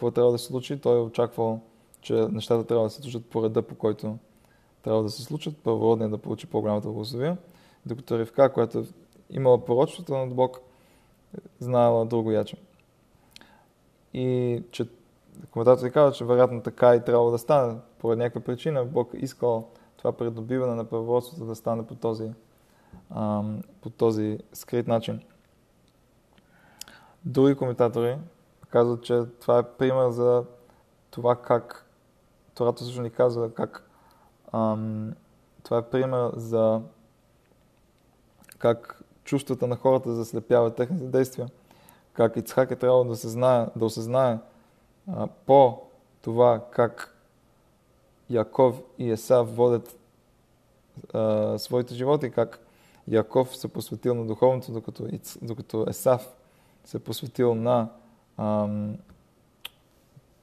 какво 0.04 0.12
трябва 0.12 0.32
да 0.32 0.38
се 0.38 0.46
случи. 0.46 0.82
Той 0.82 0.98
е 0.98 1.02
очаквал, 1.02 1.62
че 2.02 2.14
нещата 2.14 2.64
трябва 2.64 2.84
да 2.84 2.90
се 2.90 3.02
случат 3.02 3.26
по 3.26 3.44
реда, 3.44 3.62
по 3.62 3.76
който 3.76 4.18
трябва 4.82 5.04
да 5.04 5.10
се 5.10 5.24
случат. 5.24 5.58
Първородният 5.58 6.12
да 6.12 6.18
получи 6.18 6.48
по-голямата 6.48 6.88
благословия. 6.88 7.38
Докато 7.86 8.20
Ривка, 8.20 8.54
която 8.54 8.80
е 8.80 8.84
имала 9.30 9.66
пророчеството 9.66 10.18
на 10.18 10.28
Бог, 10.28 10.60
знаела 11.60 12.06
друго 12.06 12.32
яче. 12.32 12.58
И 14.14 14.64
че 14.72 14.88
коментатори 15.52 15.92
казват, 15.92 16.16
че 16.16 16.26
вероятно 16.26 16.62
така 16.62 16.96
и 16.96 17.04
трябва 17.04 17.32
да 17.32 17.38
стане. 17.38 17.76
Поради 18.00 18.20
някаква 18.20 18.42
причина 18.42 18.86
Бог 18.86 19.12
искал 19.14 19.68
това 19.98 20.12
придобиване 20.12 20.76
на 20.76 20.86
пророчеството 20.86 21.46
да 21.46 21.56
стане 21.56 21.88
по 21.88 21.96
този, 21.96 22.32
ам, 23.16 23.62
по 23.82 23.90
този 23.90 24.40
скрит 24.54 24.88
начин. 24.88 25.22
Други 27.26 27.56
коментатори 27.56 28.18
казват, 28.74 29.04
че 29.04 29.24
това 29.42 29.60
е 29.60 29.64
пример 29.64 30.10
за 30.10 30.44
това 31.12 31.36
как 31.36 31.86
Тората 32.56 32.84
също 32.84 33.02
ни 33.02 33.10
казва 33.10 33.54
как 33.54 33.90
ам, 34.54 35.14
това 35.64 35.78
е 35.78 35.90
пример 35.90 36.32
за 36.36 36.82
как 38.58 39.04
чувствата 39.24 39.68
на 39.68 39.76
хората 39.76 40.14
заслепяват 40.14 40.76
техните 40.76 41.06
действия. 41.06 41.48
Как 42.14 42.38
Ицхак 42.38 42.72
е 42.72 42.76
трябвало 42.76 43.04
да, 43.04 43.16
се 43.16 43.30
знае, 43.30 43.68
да 43.76 43.86
осъзнае 43.86 44.38
а, 45.12 45.28
по 45.46 45.82
това 46.22 46.66
как 46.72 47.18
Яков 48.30 48.82
и 48.98 49.12
Есав 49.12 49.56
водят 49.56 50.00
а, 51.14 51.58
своите 51.58 51.94
животи, 51.94 52.32
как 52.32 52.60
Яков 53.08 53.58
се 53.58 53.68
посветил 53.68 54.16
на 54.16 54.26
духовното, 54.26 54.72
докато, 54.72 55.08
докато 55.42 55.86
Есав 55.90 56.34
се 56.86 57.00
посветил 57.00 57.56
на, 57.56 57.90
ам, 58.38 58.98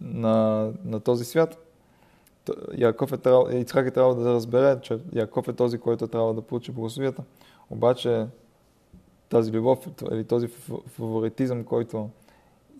на, 0.01 0.69
на 0.85 1.01
този 1.01 1.25
свят. 1.25 1.67
Яков 2.77 3.13
е 3.13 3.17
трябвало, 3.17 3.49
Ицхак 3.51 3.87
е 3.87 3.91
трябвало 3.91 4.15
да 4.15 4.35
разбере, 4.35 4.81
че 4.81 4.99
Яков 5.13 5.49
е 5.49 5.53
този, 5.53 5.79
който 5.79 6.05
е 6.05 6.09
трябвало 6.09 6.35
да 6.35 6.43
получи 6.43 6.73
благословията. 6.73 7.23
Обаче 7.71 8.27
тази 9.29 9.53
любов 9.53 9.87
или 10.13 10.25
този 10.25 10.49
фаворитизъм, 10.87 11.65
който 11.65 12.11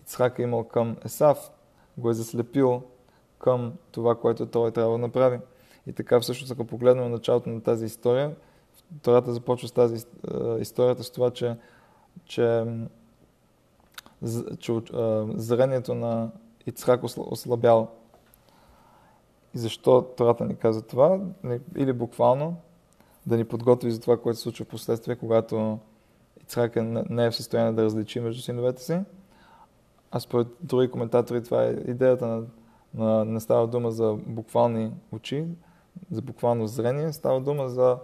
Ицхак 0.01 0.39
е 0.39 0.41
имал 0.41 0.63
към 0.63 0.97
Есав, 1.05 1.51
го 1.97 2.09
е 2.09 2.13
заслепил 2.13 2.83
към 3.39 3.73
това, 3.91 4.15
което 4.15 4.45
той 4.45 4.71
трябва 4.71 4.91
да 4.91 4.97
направи. 4.97 5.39
И 5.87 5.93
така 5.93 6.19
всъщност, 6.19 6.51
ако 6.51 6.65
погледнем 6.65 7.11
началото 7.11 7.49
на 7.49 7.61
тази 7.61 7.85
история, 7.85 8.35
Тората 9.01 9.33
започва 9.33 9.67
с 9.67 9.71
тази 9.71 10.05
историята 10.59 11.03
с 11.03 11.11
това, 11.11 11.31
че, 11.31 11.55
че, 12.25 12.65
че 14.59 14.73
зрението 15.35 15.95
на 15.95 16.31
Ицхак 16.65 17.03
ослабял. 17.03 17.87
И 19.53 19.57
защо 19.57 20.01
Тората 20.01 20.45
ни 20.45 20.55
казва 20.55 20.81
това? 20.81 21.19
Или 21.77 21.93
буквално 21.93 22.55
да 23.25 23.37
ни 23.37 23.45
подготви 23.45 23.91
за 23.91 24.01
това, 24.01 24.17
което 24.17 24.37
се 24.37 24.43
случва 24.43 24.65
в 24.65 24.69
последствие, 24.69 25.15
когато 25.15 25.79
Ицхак 26.41 26.75
е, 26.75 26.81
не 27.09 27.25
е 27.25 27.31
в 27.31 27.35
състояние 27.35 27.71
да 27.71 27.83
различи 27.83 28.19
между 28.19 28.41
синовете 28.41 28.83
си. 28.83 28.99
А 30.11 30.19
според 30.19 30.47
други 30.61 30.91
коментатори 30.91 31.43
това 31.43 31.63
е 31.63 31.71
идеята 31.71 32.27
на, 32.27 32.43
на 32.93 33.25
не 33.25 33.39
става 33.39 33.67
дума 33.67 33.91
за 33.91 34.17
буквални 34.25 34.91
очи, 35.11 35.45
за 36.11 36.21
буквално 36.21 36.67
зрение, 36.67 37.13
става 37.13 37.41
дума 37.41 37.69
за, 37.69 37.97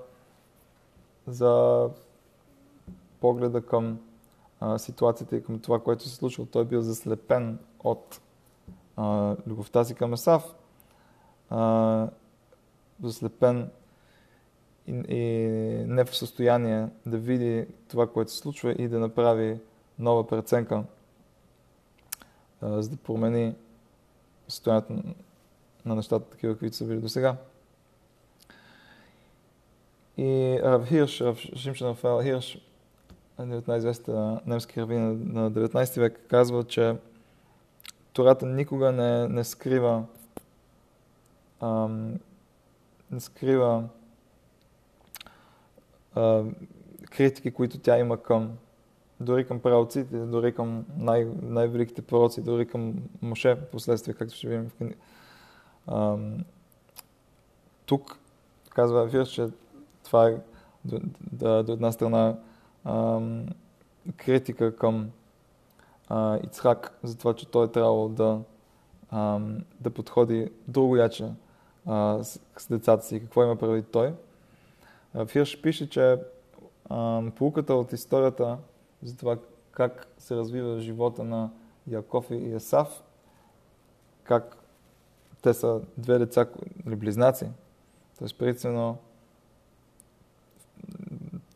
за 1.27 1.83
погледа 3.19 3.61
към 3.61 3.99
а, 4.59 4.77
ситуацията 4.77 5.35
и 5.35 5.43
към 5.43 5.59
това, 5.59 5.79
което 5.79 6.03
се 6.03 6.15
случва. 6.15 6.45
Той 6.45 6.65
бил 6.65 6.81
заслепен 6.81 7.59
от 7.79 8.21
а, 8.95 9.35
любовта 9.47 9.83
си 9.83 9.95
към 9.95 10.13
Есав, 10.13 10.55
а, 11.49 12.07
заслепен 13.03 13.69
и, 14.87 14.91
и 14.91 15.23
не 15.87 16.05
в 16.05 16.17
състояние 16.17 16.87
да 17.05 17.17
види 17.17 17.67
това, 17.87 18.07
което 18.07 18.31
се 18.31 18.37
случва 18.37 18.71
и 18.71 18.87
да 18.87 18.99
направи 18.99 19.59
нова 19.99 20.27
преценка, 20.27 20.83
за 22.61 22.89
да 22.89 22.97
промени 22.97 23.55
състоянието 24.47 24.93
на 25.85 25.95
нещата, 25.95 26.29
такива, 26.29 26.53
каквито 26.53 26.75
са 26.75 26.85
били 26.85 26.99
до 26.99 27.09
сега. 27.09 27.35
И 30.17 30.59
Рав 30.63 30.87
Хирш, 30.87 31.21
Рав 31.21 31.37
Шимшен 31.37 31.87
Рафаел 31.87 32.23
Хирш, 32.23 32.66
един 33.39 33.57
от 33.57 33.67
най-известните 33.67 34.11
немски 34.45 34.81
равини 34.81 35.25
на 35.33 35.51
19 35.51 35.99
век, 35.99 36.25
казва, 36.29 36.63
че 36.63 36.95
Тората 38.13 38.45
никога 38.45 38.91
не, 38.91 39.27
не 39.27 39.43
скрива 39.43 40.03
ам, 41.61 42.19
не 43.11 43.19
скрива 43.19 43.83
а, 46.15 46.43
критики, 47.09 47.51
които 47.51 47.79
тя 47.79 47.97
има 47.97 48.21
към 48.23 48.57
дори 49.19 49.47
към 49.47 49.59
правоците, 49.59 50.17
дори 50.17 50.55
към 50.55 50.85
най- 50.97 51.31
най-великите 51.41 52.01
пророци, 52.01 52.41
дори 52.41 52.67
към 52.67 52.93
Моше, 53.21 53.55
в 53.55 53.65
последствие, 53.71 54.13
както 54.13 54.35
ще 54.35 54.47
видим 54.47 54.69
в 54.69 54.73
книга. 54.73 54.95
Тук 57.85 58.19
казва 58.69 59.05
Вирс, 59.05 59.29
че 59.29 59.47
това 60.03 60.29
е 60.29 60.37
до, 60.85 60.99
до, 61.31 61.63
до 61.63 61.73
една 61.73 61.91
страна 61.91 62.35
ам, 62.87 63.45
критика 64.17 64.75
към 64.75 65.11
а, 66.09 66.39
Ицхак 66.43 66.99
за 67.03 67.17
това, 67.17 67.33
че 67.33 67.47
той 67.47 67.65
е 67.65 67.71
трябвало 67.71 68.09
да, 68.09 68.39
ам, 69.11 69.57
да 69.79 69.89
подходи 69.89 70.51
друго 70.67 70.95
яче 70.95 71.31
а, 71.85 72.23
с, 72.23 72.39
с 72.57 72.67
децата 72.67 73.05
си. 73.05 73.19
Какво 73.19 73.43
има 73.43 73.55
прави 73.55 73.83
той? 73.83 74.13
Фирш 75.25 75.61
пише, 75.61 75.89
че 75.89 76.17
полуката 77.35 77.73
от 77.73 77.93
историята 77.93 78.57
за 79.03 79.17
това 79.17 79.37
как 79.71 80.07
се 80.17 80.35
развива 80.35 80.79
живота 80.79 81.23
на 81.23 81.49
Яков 81.87 82.31
и 82.31 82.53
Есав, 82.53 83.03
как 84.23 84.57
те 85.41 85.53
са 85.53 85.81
две 85.97 86.19
деца 86.19 86.45
близнаци. 86.85 87.47
Тоест, 88.19 88.37
принципно, 88.37 88.97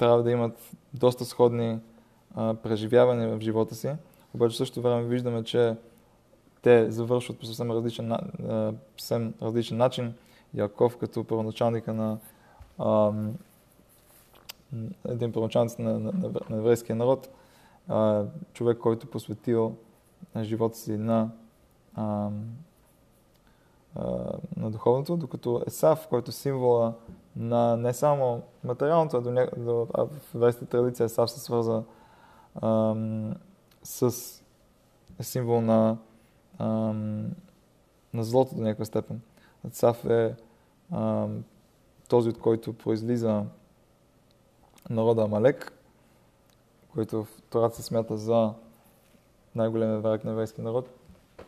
трябва 0.02 0.24
да 0.24 0.32
имат 0.32 0.72
доста 0.94 1.26
сходни 1.26 1.80
а, 2.36 2.54
преживявания 2.54 3.38
в 3.38 3.42
живота 3.42 3.76
си. 3.76 3.92
Обаче 4.34 4.58
също 4.58 4.82
време 4.82 5.04
виждаме, 5.04 5.44
че 5.44 5.76
те 6.62 6.92
завършват 6.92 7.40
по 7.40 7.46
съвсем 7.46 7.72
различен, 7.72 8.12
а, 8.12 8.74
съвсем 8.98 9.34
различен 9.42 9.78
начин. 9.78 10.14
Яков 10.54 10.98
като 10.98 11.24
първоначалника 11.24 11.94
на 11.94 12.18
а, 12.78 13.12
един 15.10 15.32
първоначалец 15.32 15.78
на, 15.78 16.00
на, 16.00 16.12
на, 16.12 16.32
на 16.50 16.58
еврейския 16.58 16.96
народ, 16.96 17.30
а, 17.88 18.26
човек, 18.54 18.78
който 18.78 19.08
посветил 19.08 19.76
живота 20.42 20.78
си 20.78 20.98
на, 20.98 21.30
а, 21.96 22.30
а, 23.96 24.08
на 24.58 24.72
духовното, 24.72 25.18
докато 25.18 25.64
Есав, 25.68 26.08
който 26.08 26.30
е 26.30 26.34
символа 26.34 26.94
на 27.36 27.78
не 27.78 27.94
само 27.94 28.42
материалното, 28.64 29.18
а, 29.18 29.22
до, 29.22 29.32
ня... 29.32 29.50
до, 29.58 29.88
а 29.94 30.06
в 30.06 30.36
еврейската 30.36 30.66
традиция 30.66 31.06
Есав 31.06 31.32
се 31.32 31.40
свърза 31.40 31.84
а, 32.62 32.96
с 33.84 34.12
символ 35.22 35.62
на, 35.62 35.98
а, 36.58 36.68
на 38.14 38.24
злото 38.24 38.56
до 38.56 38.62
някаква 38.62 38.86
степен. 38.86 39.22
Есав 39.68 40.06
е 40.06 40.36
а, 40.92 41.28
този, 42.10 42.30
от 42.30 42.40
който 42.40 42.74
произлиза 42.74 43.44
народа 44.90 45.24
Амалек, 45.24 45.74
който 46.94 47.24
в 47.24 47.42
Тората 47.50 47.76
се 47.76 47.84
смята 47.84 48.18
за 48.18 48.54
най-големия 49.56 50.00
враг 50.00 50.24
на 50.24 50.32
еврейски 50.32 50.62
народ, 50.62 50.90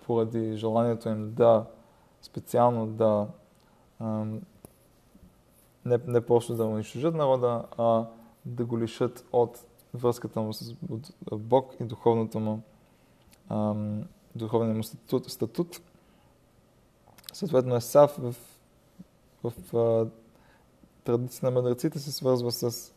поради 0.06 0.58
желанието 0.58 1.10
им 1.10 1.34
да 1.34 1.66
специално 2.22 2.88
да 2.88 3.28
ам, 4.00 4.42
не, 5.86 6.00
не 6.08 6.22
просто 6.22 6.56
да 6.56 6.66
унищожат 6.66 7.16
народа, 7.16 7.66
а 7.78 8.06
да 8.46 8.66
го 8.66 8.80
лишат 8.80 9.26
от 9.32 9.66
връзката 9.94 10.42
му 10.42 10.54
с 10.54 10.76
Бог 11.32 11.76
и 11.80 11.84
духовното 11.84 12.40
му, 12.40 12.62
ам, 13.50 14.04
духовния 14.36 14.76
му 14.76 14.84
статут. 14.84 15.32
статут. 15.32 15.82
Съответно 17.34 17.76
Есав 17.76 18.16
в, 18.18 18.36
в, 19.44 19.54
в 19.74 20.08
традиция 21.04 21.46
на 21.46 21.52
мъдреците 21.52 22.00
се 22.00 22.12
свързва 22.12 22.52
с 22.52 22.94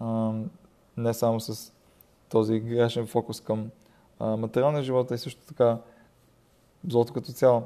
ам, 0.00 0.50
не 0.96 1.14
само 1.14 1.40
с 1.40 1.72
този 2.28 2.60
грешен 2.60 3.06
фокус 3.06 3.40
към 3.40 3.70
а, 4.18 4.36
материалния 4.36 4.82
живот, 4.82 5.10
а 5.10 5.14
и 5.14 5.18
също 5.18 5.46
така 5.46 5.78
злото 6.88 7.12
като 7.12 7.32
цяло. 7.32 7.62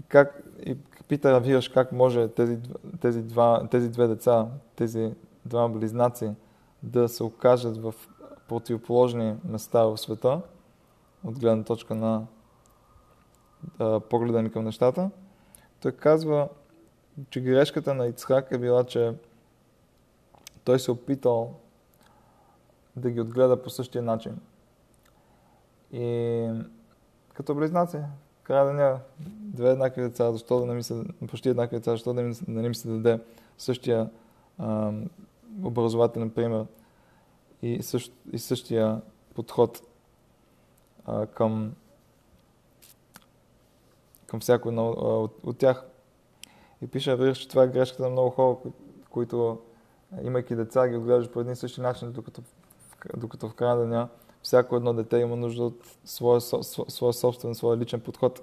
И, 0.00 0.02
как, 0.02 0.42
и 0.66 0.76
пита 1.08 1.32
Равираш 1.32 1.68
как 1.68 1.92
може 1.92 2.28
тези, 2.28 2.58
тези, 3.00 3.22
два, 3.22 3.68
тези 3.70 3.88
две 3.88 4.06
деца, 4.06 4.46
тези 4.76 5.14
два 5.44 5.68
близнаци 5.68 6.30
да 6.82 7.08
се 7.08 7.24
окажат 7.24 7.76
в 7.76 7.94
противоположни 8.48 9.36
места 9.44 9.84
в 9.84 9.98
света, 9.98 10.40
от 11.24 11.38
гледна 11.38 11.64
точка 11.64 11.94
на 11.94 12.26
а, 13.78 14.00
погледа 14.00 14.42
ни 14.42 14.50
към 14.50 14.64
нещата. 14.64 15.10
Той 15.80 15.92
казва, 15.92 16.48
че 17.30 17.40
грешката 17.40 17.94
на 17.94 18.06
Ицхак 18.06 18.50
е 18.50 18.58
била, 18.58 18.84
че 18.84 19.14
той 20.64 20.78
се 20.78 20.90
опитал 20.90 21.54
да 22.96 23.10
ги 23.10 23.20
отгледа 23.20 23.62
по 23.62 23.70
същия 23.70 24.02
начин. 24.02 24.40
И 25.92 26.48
като 27.34 27.54
близнаци, 27.54 27.98
края 28.44 28.66
деня, 28.66 29.00
две 29.40 29.70
еднакви 29.70 30.02
деца, 30.02 30.32
защо 30.32 30.60
да 30.60 30.66
не 30.66 30.74
ми 30.74 30.82
се, 30.82 31.04
почти 31.28 31.48
еднакви 31.48 31.76
деца, 31.76 31.90
защо 31.90 32.12
да 32.12 32.22
не, 32.22 32.34
да 32.48 32.62
не 32.62 32.68
ми 32.68 32.74
се 32.74 32.88
даде 32.88 33.20
същия 33.58 34.10
а, 34.58 34.92
образователен 35.62 36.30
пример 36.30 36.66
и, 37.62 37.82
същ, 37.82 38.12
и 38.32 38.38
същия 38.38 39.02
подход 39.34 39.82
а, 41.04 41.26
към, 41.26 41.74
към 44.26 44.40
всяко 44.40 44.68
едно 44.68 44.88
от, 44.90 45.38
от 45.42 45.58
тях. 45.58 45.86
И 46.82 46.86
пише 46.86 47.18
Рирш, 47.18 47.38
че 47.38 47.48
това 47.48 47.62
е 47.62 47.68
грешката 47.68 48.02
на 48.02 48.10
много 48.10 48.30
хора, 48.30 48.56
които 49.10 49.60
имайки 50.22 50.56
деца, 50.56 50.88
ги 50.88 50.96
отглеждат 50.96 51.32
по 51.32 51.40
един 51.40 51.52
и 51.52 51.56
същи 51.56 51.80
начин, 51.80 52.12
докато, 52.12 52.42
докато 53.16 53.48
в 53.48 53.54
края 53.54 53.76
деня 53.76 54.08
всяко 54.44 54.76
едно 54.76 54.92
дете 54.92 55.16
има 55.16 55.36
нужда 55.36 55.64
от 55.64 55.96
своя, 56.04 56.40
своя 56.40 57.12
собствен, 57.12 57.54
своя 57.54 57.76
личен 57.76 58.00
подход. 58.00 58.42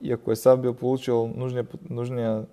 И 0.00 0.12
ако 0.12 0.32
Есав 0.32 0.60
бил 0.60 0.74
получил 0.74 1.26
нужния, 1.26 1.66
нужния 1.90 2.46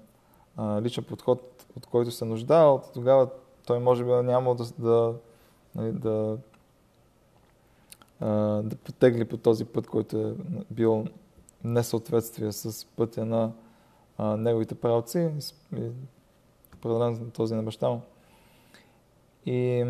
а, 0.58 0.82
личен 0.82 1.04
подход, 1.04 1.66
от 1.78 1.86
който 1.86 2.12
се 2.12 2.26
нуждал, 2.26 2.84
тогава 2.94 3.30
той 3.66 3.80
може 3.80 4.04
би 4.04 4.10
няма 4.10 4.56
да, 4.56 4.66
да, 4.80 5.14
нали, 5.76 5.92
да, 5.92 6.38
да 8.64 8.76
потегли 8.84 9.26
по 9.26 9.38
този 9.38 9.66
път, 9.66 9.88
който 9.88 10.18
е 10.18 10.34
бил 10.72 11.06
несъответствие 11.64 12.52
с 12.52 12.86
пътя 12.86 13.26
на 13.26 13.52
а, 14.18 14.38
неговите 14.38 14.76
правци 14.76 15.30
определен 16.76 17.32
този 17.32 17.56
на 17.56 17.64
баща 17.64 17.90
му. 17.90 18.02
И, 19.46 19.86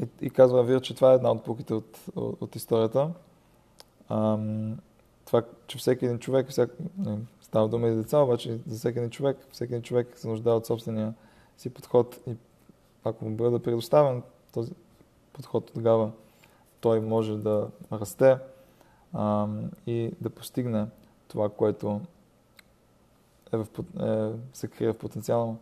и, 0.00 0.26
и 0.26 0.30
казва 0.30 0.64
Вир, 0.64 0.80
че 0.80 0.94
това 0.94 1.12
е 1.12 1.14
една 1.14 1.30
от 1.30 1.44
пуките 1.44 1.74
от, 1.74 1.98
от, 2.16 2.42
от 2.42 2.56
историята. 2.56 3.10
Ам, 4.08 4.78
това, 5.24 5.42
че 5.66 5.78
всеки 5.78 6.04
един 6.04 6.18
човек, 6.18 6.48
всяк, 6.48 6.70
не, 6.98 7.18
става 7.42 7.68
дума 7.68 7.88
и 7.88 7.90
за 7.90 7.96
деца, 7.96 8.18
обаче 8.18 8.58
за 8.66 8.78
всеки 8.78 8.98
един 8.98 9.10
човек, 9.10 9.36
всеки 9.52 9.72
един 9.72 9.82
човек 9.82 10.12
се 10.16 10.28
нуждае 10.28 10.54
от 10.54 10.66
собствения 10.66 11.14
си 11.58 11.70
подход 11.70 12.20
и 12.26 12.36
ако 13.04 13.24
му 13.24 13.36
бъде 13.36 13.58
предоставен 13.58 14.22
този 14.52 14.72
подход, 15.32 15.70
тогава 15.74 16.10
той 16.80 17.00
може 17.00 17.36
да 17.36 17.68
расте 17.92 18.38
ам, 19.14 19.70
и 19.86 20.12
да 20.20 20.30
постигне 20.30 20.86
това, 21.28 21.48
което 21.48 22.00
е 23.52 23.56
в, 23.56 23.66
е, 24.00 24.38
се 24.52 24.68
крие 24.68 24.92
в 24.92 24.98
потенциала. 24.98 25.56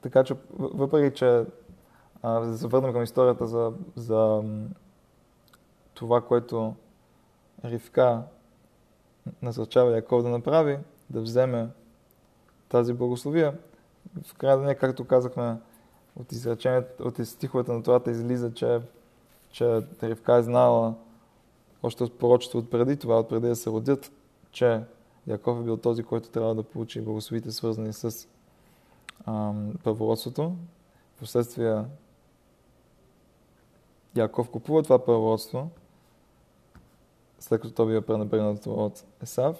Така 0.00 0.24
че, 0.24 0.34
въпреки 0.58 1.16
че 1.16 1.44
а, 2.22 2.40
да 2.40 2.58
се 2.58 2.66
върнем 2.66 2.92
към 2.92 3.02
историята 3.02 3.46
за, 3.46 3.72
за 3.96 4.42
това, 5.94 6.20
което 6.20 6.74
Ривка 7.64 8.22
насърчава 9.42 9.96
Яков 9.96 10.22
да 10.22 10.28
направи, 10.28 10.78
да 11.10 11.20
вземе 11.20 11.68
тази 12.68 12.92
благословия. 12.92 13.58
В 14.22 14.34
края 14.34 14.56
да 14.56 14.62
не, 14.64 14.74
както 14.74 15.04
казахме, 15.04 15.56
от 16.16 16.32
изречението, 16.32 17.02
от 17.02 17.26
стиховете 17.26 17.72
на 17.72 17.82
това 17.82 18.00
излиза, 18.06 18.54
че, 18.54 18.80
че 19.50 19.82
Ривка 20.02 20.34
е 20.34 20.42
знала 20.42 20.94
още 21.82 22.04
от 22.04 22.18
пророчество 22.18 22.58
от 22.58 22.70
преди 22.70 22.96
това, 22.96 23.20
от 23.20 23.28
преди 23.28 23.48
да 23.48 23.56
се 23.56 23.70
родят, 23.70 24.12
че 24.50 24.80
Яков 25.26 25.60
е 25.60 25.62
бил 25.62 25.76
този, 25.76 26.02
който 26.02 26.30
трябва 26.30 26.54
да 26.54 26.62
получи 26.62 27.00
благословите, 27.00 27.50
свързани 27.50 27.92
с 27.92 28.28
първородството. 29.84 30.52
Впоследствие 31.16 31.84
Яков 34.16 34.50
купува 34.50 34.82
това 34.82 35.04
първородство, 35.04 35.70
след 37.40 37.60
като 37.60 37.74
то 37.74 37.86
бива 37.86 38.02
пренебрегнато 38.02 38.74
от 38.74 39.04
Есав. 39.22 39.56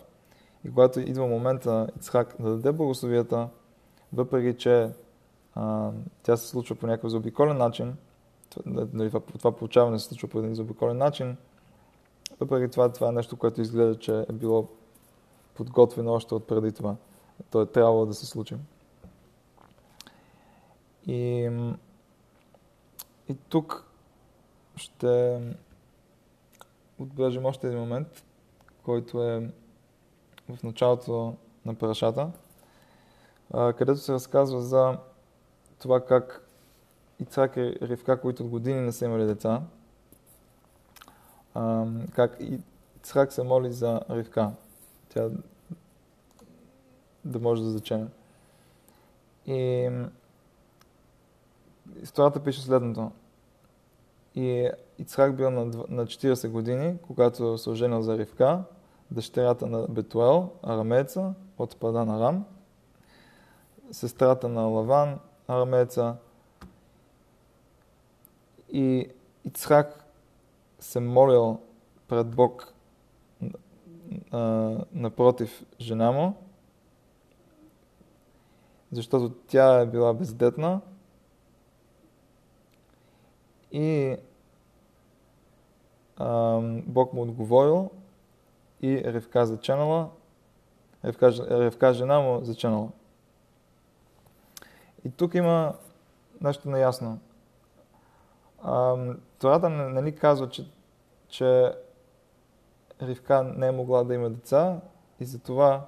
И 0.65 0.69
когато 0.69 1.01
идва 1.01 1.27
момента 1.27 1.89
Ицхак 1.97 2.37
да 2.41 2.51
даде 2.51 2.73
благословията, 2.73 3.49
въпреки 4.13 4.59
че 4.59 4.91
а, 5.55 5.91
тя 6.23 6.37
се 6.37 6.49
случва 6.49 6.77
по 6.77 6.87
някакъв 6.87 7.11
заобиколен 7.11 7.57
начин, 7.57 7.97
нали, 8.67 9.09
това, 9.09 9.21
това 9.21 9.53
получаване 9.53 9.99
се 9.99 10.09
случва 10.09 10.29
по 10.29 10.39
един 10.39 10.55
заобиколен 10.55 10.99
начин, 10.99 11.37
въпреки 12.41 12.73
това, 12.73 12.93
това 12.93 13.09
е 13.09 13.13
нещо, 13.13 13.37
което 13.37 13.61
изглежда, 13.61 13.99
че 13.99 14.19
е 14.29 14.33
било 14.33 14.69
подготвено 15.55 16.13
още 16.13 16.35
от 16.35 16.47
преди 16.47 16.73
това. 16.73 16.97
То 17.51 17.63
е 17.63 17.67
трябвало 17.67 18.07
да 18.07 18.15
се 18.15 18.27
случи. 18.27 18.57
И, 21.07 21.51
и 23.29 23.35
тук 23.49 23.92
ще 24.77 25.41
отбележим 26.99 27.45
още 27.45 27.67
един 27.67 27.79
момент, 27.79 28.25
който 28.83 29.23
е 29.23 29.51
в 30.49 30.63
началото 30.63 31.37
на 31.67 31.75
парашата, 31.75 32.31
където 33.53 33.97
се 33.99 34.13
разказва 34.13 34.63
за 34.63 34.99
това 35.79 36.05
как 36.05 36.49
Ицак 37.21 37.57
и 37.57 37.79
Ривка, 37.83 38.21
които 38.21 38.43
от 38.43 38.49
години 38.49 38.81
не 38.81 38.93
са 38.93 39.05
имали 39.05 39.27
деца, 39.27 39.63
как 42.13 42.37
Ицхак 42.97 43.33
се 43.33 43.43
моли 43.43 43.73
за 43.73 44.01
Ривка. 44.11 44.51
Тя 45.09 45.31
да 47.25 47.39
може 47.39 47.63
да 47.63 47.71
зачене. 47.71 48.07
И 49.47 49.91
историята 52.03 52.45
пише 52.45 52.63
следното. 52.63 53.13
И 54.35 54.71
Ицхак 54.99 55.37
бил 55.37 55.51
на, 55.51 55.65
на 55.89 56.07
40 56.07 56.49
години, 56.49 56.99
когато 57.07 57.59
се 57.59 57.71
оженил 57.71 58.03
за 58.03 58.19
Ривка, 58.19 58.65
дъщерята 59.11 59.67
на 59.67 59.87
Бетуел, 59.89 60.51
арамеца, 60.63 61.35
от 61.59 61.77
Падан 61.77 62.11
Арам, 62.11 62.45
сестрата 63.91 64.49
на 64.49 64.63
Лаван, 64.63 65.19
арамеца. 65.49 66.17
И 68.73 69.09
Ицхак 69.45 70.05
се 70.81 71.01
молил 71.01 71.59
пред 72.09 72.27
Бог 72.27 72.75
напротив 74.93 75.65
жена 75.81 76.13
му, 76.13 76.35
защото 78.93 79.31
тя 79.31 79.81
е 79.81 79.87
била 79.87 80.15
бездетна 80.15 80.81
и 83.73 84.17
а, 86.17 86.59
Бог 86.87 87.13
му 87.13 87.23
отговорил 87.23 87.91
и 88.81 89.05
Ревка 89.05 89.47
заченала, 89.47 90.11
Ревка, 91.05 91.33
Ревка 91.51 91.93
жена 91.93 92.21
му 92.21 92.45
заченала. 92.45 92.89
И 95.05 95.11
тук 95.11 95.35
има 95.35 95.75
нещо 96.41 96.71
неясно. 96.71 97.19
Тората 99.39 99.69
не, 99.69 99.89
не 99.89 100.03
ни 100.03 100.15
казва, 100.15 100.49
че, 100.49 100.71
че 101.29 101.73
Ривка 103.03 103.43
не 103.43 103.67
е 103.67 103.73
могла 103.73 104.05
да 104.05 104.15
има 104.15 104.31
деца 104.31 104.81
и 105.21 105.25
затова 105.25 105.87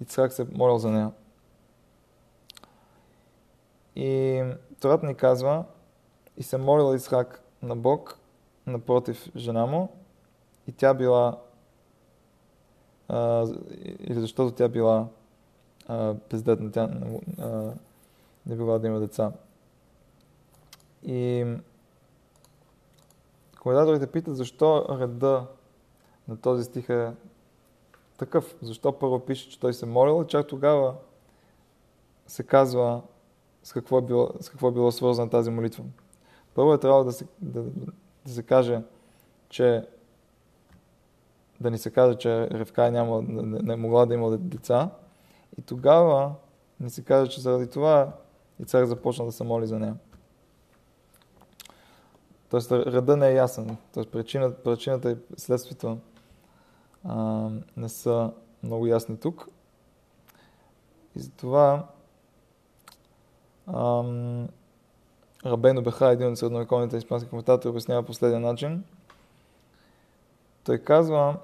Ицхак 0.00 0.32
се 0.32 0.46
молил 0.52 0.78
за 0.78 0.90
нея. 0.90 1.10
И 3.96 4.42
Тората 4.80 5.06
ни 5.06 5.14
казва, 5.14 5.64
и 6.36 6.42
се 6.42 6.56
молил 6.56 6.94
Исхак 6.94 7.42
на 7.62 7.76
Бог, 7.76 8.18
напротив 8.66 9.30
жена 9.36 9.66
му, 9.66 9.96
и 10.68 10.72
тя 10.72 10.94
била, 10.94 11.40
а, 13.08 13.46
или 14.00 14.20
защото 14.20 14.54
тя 14.54 14.68
била 14.68 15.08
а, 15.86 16.14
бездетна, 16.30 16.72
тя 16.72 16.90
а, 17.38 17.72
не 18.46 18.56
била 18.56 18.78
да 18.78 18.86
има 18.86 19.00
деца. 19.00 19.32
И 21.02 21.46
коментаторите 23.60 24.06
питат 24.06 24.36
защо 24.36 24.98
реда 25.00 25.46
на 26.28 26.36
този 26.36 26.64
стих 26.64 26.88
е 26.88 27.12
такъв. 28.16 28.56
Защо 28.62 28.98
първо 28.98 29.20
пише, 29.20 29.50
че 29.50 29.60
той 29.60 29.74
се 29.74 29.86
молил 29.86 30.24
чак 30.24 30.46
тогава 30.46 30.94
се 32.26 32.42
казва 32.42 33.02
с 33.62 33.72
какво 33.72 33.98
е 33.98 34.02
било, 34.02 34.30
с 34.40 34.48
какво 34.48 34.68
е 34.68 34.72
било 34.72 34.92
свързана 34.92 35.30
тази 35.30 35.50
молитва. 35.50 35.84
Първо 36.54 36.74
е 36.74 36.78
трябвало 36.78 37.04
да 37.04 37.12
се, 37.12 37.26
да, 37.40 37.62
да 38.26 38.32
се 38.32 38.42
каже, 38.42 38.82
че 39.48 39.86
да 41.60 41.70
ни 41.70 41.78
се 41.78 41.90
каже, 41.90 42.18
че 42.18 42.50
Ревка 42.50 42.90
няма, 42.90 43.22
не, 43.22 43.58
не 43.62 43.76
могла 43.76 44.06
да 44.06 44.14
има 44.14 44.38
деца. 44.38 44.90
И 45.58 45.62
тогава 45.62 46.34
ни 46.80 46.90
се 46.90 47.04
каже, 47.04 47.30
че 47.30 47.40
заради 47.40 47.70
това 47.70 48.12
и 48.60 48.64
цар 48.64 48.84
започна 48.84 49.24
да 49.24 49.32
се 49.32 49.44
моли 49.44 49.66
за 49.66 49.78
нея. 49.78 49.96
Тоест, 52.50 52.72
реда 52.72 53.16
не 53.16 53.28
е 53.28 53.34
ясен. 53.34 53.76
Тоест, 53.94 54.10
причината, 54.10 54.62
причината 54.62 55.10
и 55.10 55.16
следствието 55.36 55.98
а, 57.04 57.48
не 57.76 57.88
са 57.88 58.32
много 58.62 58.86
ясни 58.86 59.16
тук. 59.16 59.48
И 61.16 61.20
затова 61.20 61.86
ам, 63.66 64.48
Рабейно 65.46 65.82
Беха, 65.82 66.06
един 66.06 66.32
от 66.32 66.38
средновековните 66.38 66.96
испански 66.96 67.30
коментатори, 67.30 67.70
обяснява 67.70 68.02
последния 68.02 68.40
начин. 68.40 68.84
Той 70.64 70.78
казва, 70.78 71.36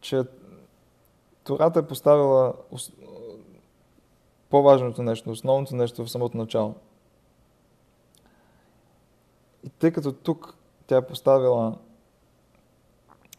че 0.00 0.22
Тората 1.44 1.78
е 1.78 1.86
поставила 1.86 2.54
по-важното 4.50 5.02
нещо, 5.02 5.30
основното 5.30 5.76
нещо 5.76 6.04
в 6.04 6.10
самото 6.10 6.36
начало. 6.36 6.74
И 9.64 9.68
тъй 9.68 9.92
като 9.92 10.12
тук 10.12 10.54
тя 10.86 10.96
е 10.96 11.06
поставила 11.06 11.78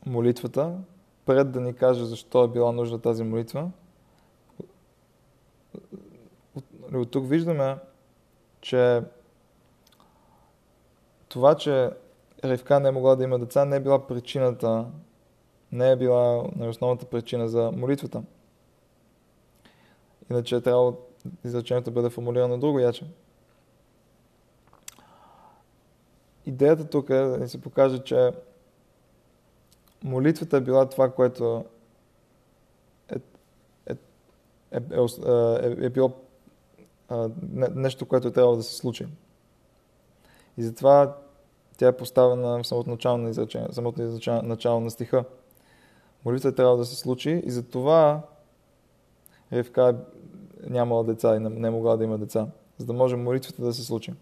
молитвата, 0.06 0.78
пред 1.26 1.52
да 1.52 1.62
ни 1.62 1.74
каже 1.74 2.06
защо 2.06 2.44
е 2.44 2.48
била 2.48 2.72
нужда 2.72 3.02
тази 3.02 3.24
молитва, 3.24 3.72
от 6.94 7.12
тук 7.12 7.30
виждаме, 7.30 7.78
че 8.62 9.02
това, 11.28 11.56
че 11.56 11.92
Ривка 12.44 12.80
не 12.80 12.90
е 12.90 12.92
могла 12.92 13.16
да 13.16 13.24
има 13.24 13.40
деца, 13.40 13.66
не 13.66 13.76
е 13.76 13.80
била 13.80 14.08
причината, 14.08 14.86
не 15.72 15.92
е 15.92 15.96
била 15.96 16.44
основната 16.60 17.06
причина 17.06 17.50
за 17.50 17.72
молитвата. 17.72 18.24
Иначе 20.32 20.56
е 20.56 20.62
трябвало 20.62 20.98
изречението 21.44 21.92
да 21.92 21.94
бъде 21.94 22.10
формулирано 22.10 22.58
друго 22.58 22.80
яче. 22.80 23.06
Идеята 26.46 26.90
тук 26.90 27.10
е 27.10 27.14
да 27.14 27.38
ни 27.38 27.48
се 27.48 27.62
покаже, 27.62 28.00
че 28.00 28.32
молитвата 30.04 30.58
е 30.58 30.62
била 30.62 30.90
това, 30.90 31.12
което 31.12 31.66
е, 33.10 33.16
е, 33.88 33.96
е, 34.72 34.80
е, 34.82 35.86
е 35.86 35.90
било 35.90 36.12
нещо, 37.76 38.06
което 38.06 38.28
е 38.28 38.32
трябвало 38.32 38.56
да 38.56 38.64
се 38.64 38.76
случи. 38.76 39.08
И 40.58 40.64
затова 40.64 41.18
тя 41.78 41.88
е 41.88 41.98
поставена 41.98 42.64
в 42.64 42.68
самото 42.68 42.90
начало 42.90 43.18
на 43.18 43.30
изречение, 43.30 43.68
самото 43.72 44.22
начало 44.44 44.80
на 44.80 44.92
стиха. 44.92 45.26
Молитвата 46.26 46.56
трябва 46.56 46.78
да 46.78 46.86
се 46.86 46.96
случи 46.96 47.42
и 47.46 47.52
затова 47.52 48.22
Ревка 49.54 49.98
е 50.64 50.70
нямала 50.70 51.04
деца 51.04 51.36
и 51.36 51.40
не, 51.40 51.68
е 51.68 51.72
могла 51.72 51.98
да 51.98 52.04
има 52.04 52.18
деца, 52.18 52.48
за 52.78 52.86
да 52.86 52.94
може 52.94 53.16
молитвата 53.16 53.62
да 53.62 53.74
се 53.74 53.84
случи. 53.84 54.14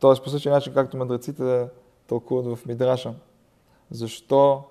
Тоест, 0.00 0.24
по 0.24 0.30
същия 0.30 0.52
начин, 0.52 0.74
както 0.74 0.96
мъдреците 0.96 1.68
тълкуват 2.06 2.58
в 2.58 2.66
Мидраша. 2.66 3.14
Защо, 3.90 4.64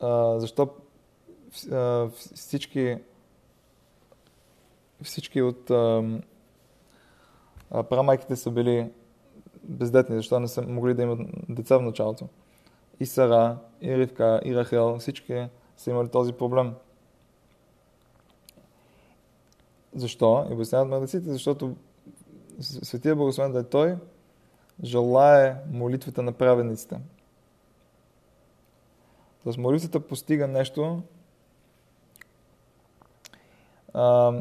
а, 0.00 0.38
защо 0.38 0.68
а, 1.72 2.08
всички, 2.34 2.98
всички 5.02 5.42
от 5.42 5.70
а, 5.70 6.04
а, 7.70 7.82
прамайките 7.82 8.36
са 8.36 8.50
били 8.50 8.90
бездетни, 9.62 10.16
защо 10.16 10.40
не 10.40 10.48
са 10.48 10.62
могли 10.62 10.94
да 10.94 11.02
имат 11.02 11.20
деца 11.48 11.78
в 11.78 11.82
началото. 11.82 12.28
И 13.00 13.06
Сара, 13.06 13.58
и 13.80 13.96
Ривка, 13.96 14.40
и 14.44 14.56
Рахел, 14.56 14.98
всички 14.98 15.48
са 15.76 15.90
имали 15.90 16.08
този 16.08 16.32
проблем. 16.32 16.74
Защо? 19.94 20.46
И 20.50 20.52
обясняват 20.52 20.88
мъдреците, 20.88 21.32
защото 21.32 21.76
Светия 22.60 23.16
Благословен 23.16 23.52
да 23.52 23.58
е 23.58 23.64
Той, 23.64 23.96
желае 24.84 25.56
молитвата 25.72 26.22
на 26.22 26.32
праведниците. 26.32 27.00
Тоест 29.44 29.58
молитвата 29.58 30.00
постига 30.00 30.48
нещо 30.48 31.02
а, 33.94 34.32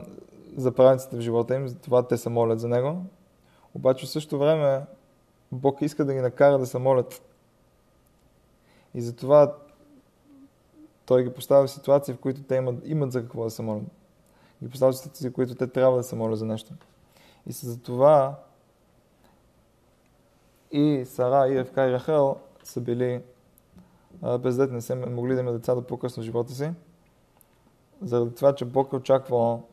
за 0.58 0.72
праведниците 0.72 1.18
в 1.18 1.22
живота 1.22 1.56
им, 1.56 1.68
затова 1.68 2.08
те 2.08 2.18
се 2.18 2.30
молят 2.30 2.60
за 2.60 2.68
Него. 2.68 3.06
Обаче 3.76 4.06
в 4.06 4.10
същото 4.10 4.40
време 4.40 4.86
Бог 5.52 5.82
иска 5.82 6.06
да 6.06 6.14
ги 6.14 6.20
накара 6.20 6.60
да 6.60 6.66
се 6.66 6.78
молят. 6.78 7.22
И 8.94 9.02
затова 9.02 9.56
Той 11.06 11.24
ги 11.24 11.34
поставя 11.34 11.68
в 11.68 11.72
ситуации, 11.72 12.14
в 12.14 12.20
които 12.20 12.44
те 12.44 12.56
имат, 12.56 12.76
имат 12.86 13.12
за 13.12 13.22
какво 13.22 13.44
да 13.44 13.50
се 13.50 13.62
молят. 13.62 13.84
Ги 14.64 14.70
поставя 14.70 14.92
в 14.92 14.98
ситуации, 14.98 15.30
в 15.30 15.34
които 15.34 15.56
те 15.56 15.68
трябва 15.68 15.98
да 15.98 16.04
се 16.04 16.16
молят 16.16 16.40
за 16.40 16.46
нещо. 16.46 16.74
И 17.48 17.52
за 17.52 17.82
това 17.82 18.36
и 20.72 21.06
Сара, 21.06 21.54
и 21.54 21.60
Ревка 21.60 21.90
и 21.90 21.92
Рахел 21.92 22.38
са 22.64 22.82
били 22.82 23.22
бездетни, 24.40 24.76
не 24.76 24.82
са 24.82 24.96
могли 24.96 25.36
да 25.36 25.40
имат 25.40 25.56
деца 25.56 25.76
до 25.76 25.82
по-късно 25.82 26.24
живота 26.24 26.54
си, 26.54 26.72
заради 28.02 28.36
това, 28.36 28.56
че 28.56 28.66
Бог 28.66 28.94
е 28.94 28.96
очаквал 28.96 29.64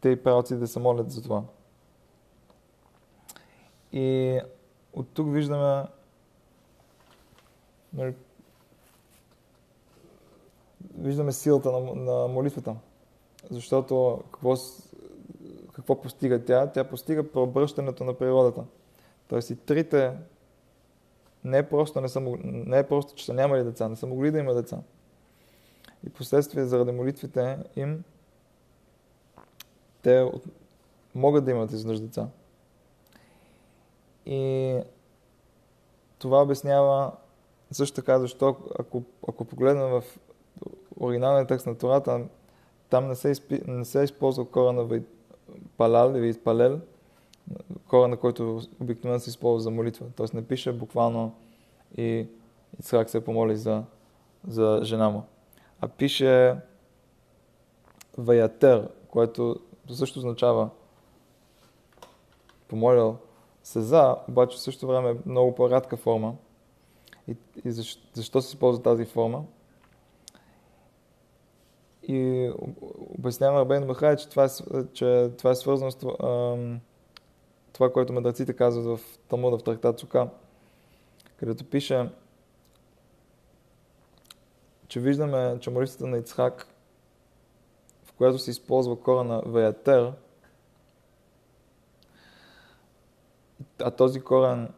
те 0.00 0.08
и 0.08 0.22
правоци 0.22 0.56
да 0.56 0.66
се 0.66 0.80
молят 0.80 1.10
за 1.10 1.22
това. 1.22 1.42
И 3.92 4.40
от 4.92 5.08
тук 5.14 5.32
виждаме 5.32 5.84
нали, 7.92 8.14
виждаме 10.98 11.32
силата 11.32 11.72
на, 11.72 11.94
на 11.94 12.28
молитвата. 12.28 12.76
Защото 13.50 14.22
какво, 14.32 14.54
какво 15.72 16.00
постига 16.00 16.44
тя? 16.44 16.72
Тя 16.72 16.84
постига 16.84 17.32
преобръщането 17.32 18.04
на 18.04 18.14
природата. 18.14 18.64
Тоест 19.28 19.50
и 19.50 19.56
трите 19.56 20.12
не 21.44 21.58
е 21.58 21.68
просто, 21.68 22.00
не, 22.00 22.08
са, 22.08 22.20
не 22.44 22.78
е 22.78 22.88
просто 22.88 23.14
че 23.14 23.24
са 23.24 23.34
нямали 23.34 23.64
деца, 23.64 23.88
не 23.88 23.96
са 23.96 24.06
могли 24.06 24.30
да 24.30 24.38
има 24.38 24.54
деца. 24.54 24.78
И 26.06 26.10
последствие 26.10 26.64
заради 26.64 26.92
молитвите 26.92 27.58
им 27.76 28.04
те 30.06 30.30
могат 31.14 31.44
да 31.44 31.50
имат 31.50 31.72
изведнъж 31.72 32.00
деца. 32.00 32.28
И 34.26 34.74
това 36.18 36.42
обяснява 36.42 37.12
също 37.70 37.94
така, 37.94 38.18
защо 38.18 38.56
ако, 38.78 39.02
ако 39.28 39.44
погледнем 39.44 39.88
в 39.88 40.04
оригиналния 41.00 41.46
текст 41.46 41.66
на 41.66 41.78
Тората, 41.78 42.24
там 42.90 43.08
не 43.08 43.14
се, 43.14 43.30
изпи, 43.30 43.60
не 43.66 43.84
се 43.84 44.02
използва 44.02 44.50
корена 44.50 45.02
палал 45.76 46.14
или 46.14 46.28
изпалел, 46.28 46.80
корена, 47.88 48.16
който 48.16 48.62
обикновено 48.80 49.20
се 49.20 49.30
използва 49.30 49.60
за 49.60 49.70
молитва. 49.70 50.06
Тоест 50.16 50.34
не 50.34 50.46
пише 50.46 50.72
буквално 50.72 51.34
и 51.96 52.26
Ицхак 52.80 53.10
се 53.10 53.24
помоли 53.24 53.56
за, 53.56 53.82
за 54.48 54.80
жена 54.82 55.10
му. 55.10 55.22
А 55.80 55.88
пише 55.88 56.56
Ваятер, 58.18 58.88
което 59.10 59.56
също 59.94 60.18
означава 60.18 60.70
помолил 62.68 63.16
се 63.62 63.80
за, 63.80 64.16
обаче 64.28 64.56
в 64.56 64.60
същото 64.60 64.86
време 64.86 65.10
е 65.10 65.16
много 65.26 65.54
по-рядка 65.54 65.96
форма. 65.96 66.34
И, 67.28 67.36
и 67.64 67.72
защо, 67.72 68.02
защо 68.14 68.42
се 68.42 68.48
използва 68.48 68.82
тази 68.82 69.04
форма? 69.04 69.44
И 72.02 72.50
обяснява 73.18 73.60
Рабейн 73.60 73.86
Бахай, 73.86 74.16
че 74.16 74.28
това 74.28 74.44
е, 74.44 74.48
че 74.92 75.30
това 75.38 75.50
е 75.50 75.54
свързано 75.54 75.90
с 75.90 75.96
това, 75.96 76.56
това, 77.72 77.92
което 77.92 78.12
мъдреците 78.12 78.56
казват 78.56 78.98
в 78.98 79.18
Талмуда, 79.28 79.58
в 79.58 79.62
трактат 79.62 79.98
Сука, 79.98 80.28
където 81.36 81.64
пише, 81.64 82.10
че 84.88 85.00
виждаме, 85.00 85.56
че 85.60 85.70
молитвата 85.70 86.06
на 86.06 86.18
Ицхак, 86.18 86.75
която 88.16 88.38
се 88.38 88.50
използва 88.50 89.00
корена 89.00 89.42
Ваятер, 89.46 90.12
а 93.82 93.90
този 93.90 94.20
корен 94.20 94.72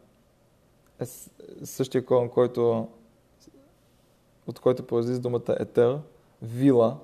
е 1.01 1.05
същия 1.65 2.05
корен, 2.05 2.29
който, 2.29 2.89
от 4.47 4.61
който 4.61 4.87
произлиза 4.87 5.21
думата 5.21 5.57
етер, 5.61 5.99
вила. 6.43 6.99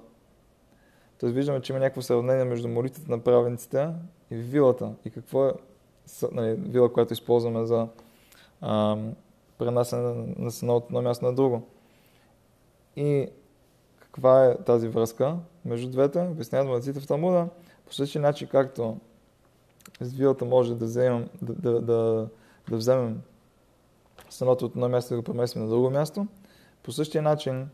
Тоест 1.21 1.35
виждаме, 1.35 1.61
че 1.61 1.73
има 1.73 1.81
някакво 1.81 2.03
сравнение 2.03 2.45
между 2.45 2.69
молитвата 2.69 3.11
на 3.11 3.19
праведниците 3.19 3.89
и 4.31 4.37
вилата. 4.37 4.95
И 5.05 5.11
какво 5.11 5.47
е 5.47 5.53
нали, 6.33 6.55
вила, 6.55 6.93
която 6.93 7.13
използваме 7.13 7.67
за 7.67 7.89
а, 8.61 8.99
пренасене 9.59 10.35
на 10.39 10.51
сена 10.51 10.77
от 10.77 10.85
едно 10.85 11.03
място 11.03 11.25
на 11.25 11.35
друго. 11.35 11.63
И 12.97 13.29
каква 14.15 14.45
е 14.45 14.57
тази 14.57 14.89
връзка 14.89 15.37
между 15.65 15.91
двете? 15.91 16.21
Обясняват 16.21 16.69
мъдреците 16.69 17.01
в 17.01 17.07
Талмуда. 17.07 17.49
По 17.87 17.95
същия 17.95 18.23
начин, 18.23 18.49
както 18.49 19.01
с 20.01 20.13
вилата 20.13 20.45
може 20.45 20.75
да 20.75 20.85
вземем, 20.85 21.29
да, 21.43 21.53
да, 21.55 21.81
да, 21.81 22.29
да 22.71 22.77
вземем 22.77 23.23
станото 24.31 24.67
от 24.67 24.73
едно 24.73 24.89
място 24.89 25.15
и 25.15 25.17
да 25.17 25.21
го 25.21 25.25
преместим 25.25 25.63
на 25.63 25.69
друго 25.69 25.91
място, 25.91 26.27
по 26.83 26.93
същия 26.93 27.23
начин 27.23 27.69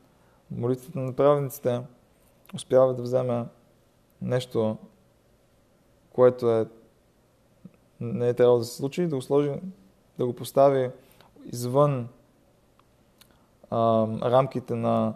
молитвата 0.50 0.98
на 0.98 1.12
праведниците 1.12 1.80
успява 2.54 2.94
да 2.94 3.02
вземе 3.02 3.44
нещо, 4.22 4.76
което 6.12 6.50
е 6.50 6.66
не 8.00 8.28
е 8.28 8.34
трябвало 8.34 8.58
да 8.58 8.64
се 8.64 8.76
случи, 8.76 9.06
да 9.06 9.16
го 9.16 9.22
сложи, 9.22 9.52
да 10.18 10.26
го 10.26 10.32
постави 10.32 10.90
извън 11.52 12.08
а, 13.70 14.06
рамките 14.30 14.74
на 14.74 15.14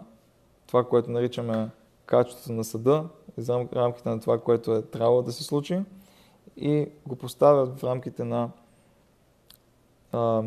това, 0.75 0.83
което 0.83 1.11
наричаме 1.11 1.69
качеството 2.05 2.53
на 2.53 2.63
съда, 2.63 3.09
извън 3.37 3.69
рамките 3.73 4.09
на 4.09 4.19
това, 4.19 4.39
което 4.39 4.75
е 4.75 4.81
трябвало 4.81 5.21
да 5.21 5.31
се 5.31 5.43
случи 5.43 5.81
и 6.57 6.89
го 7.07 7.15
поставят 7.15 7.79
в 7.79 7.83
рамките 7.83 8.23
на, 8.23 8.49
а, 10.11 10.43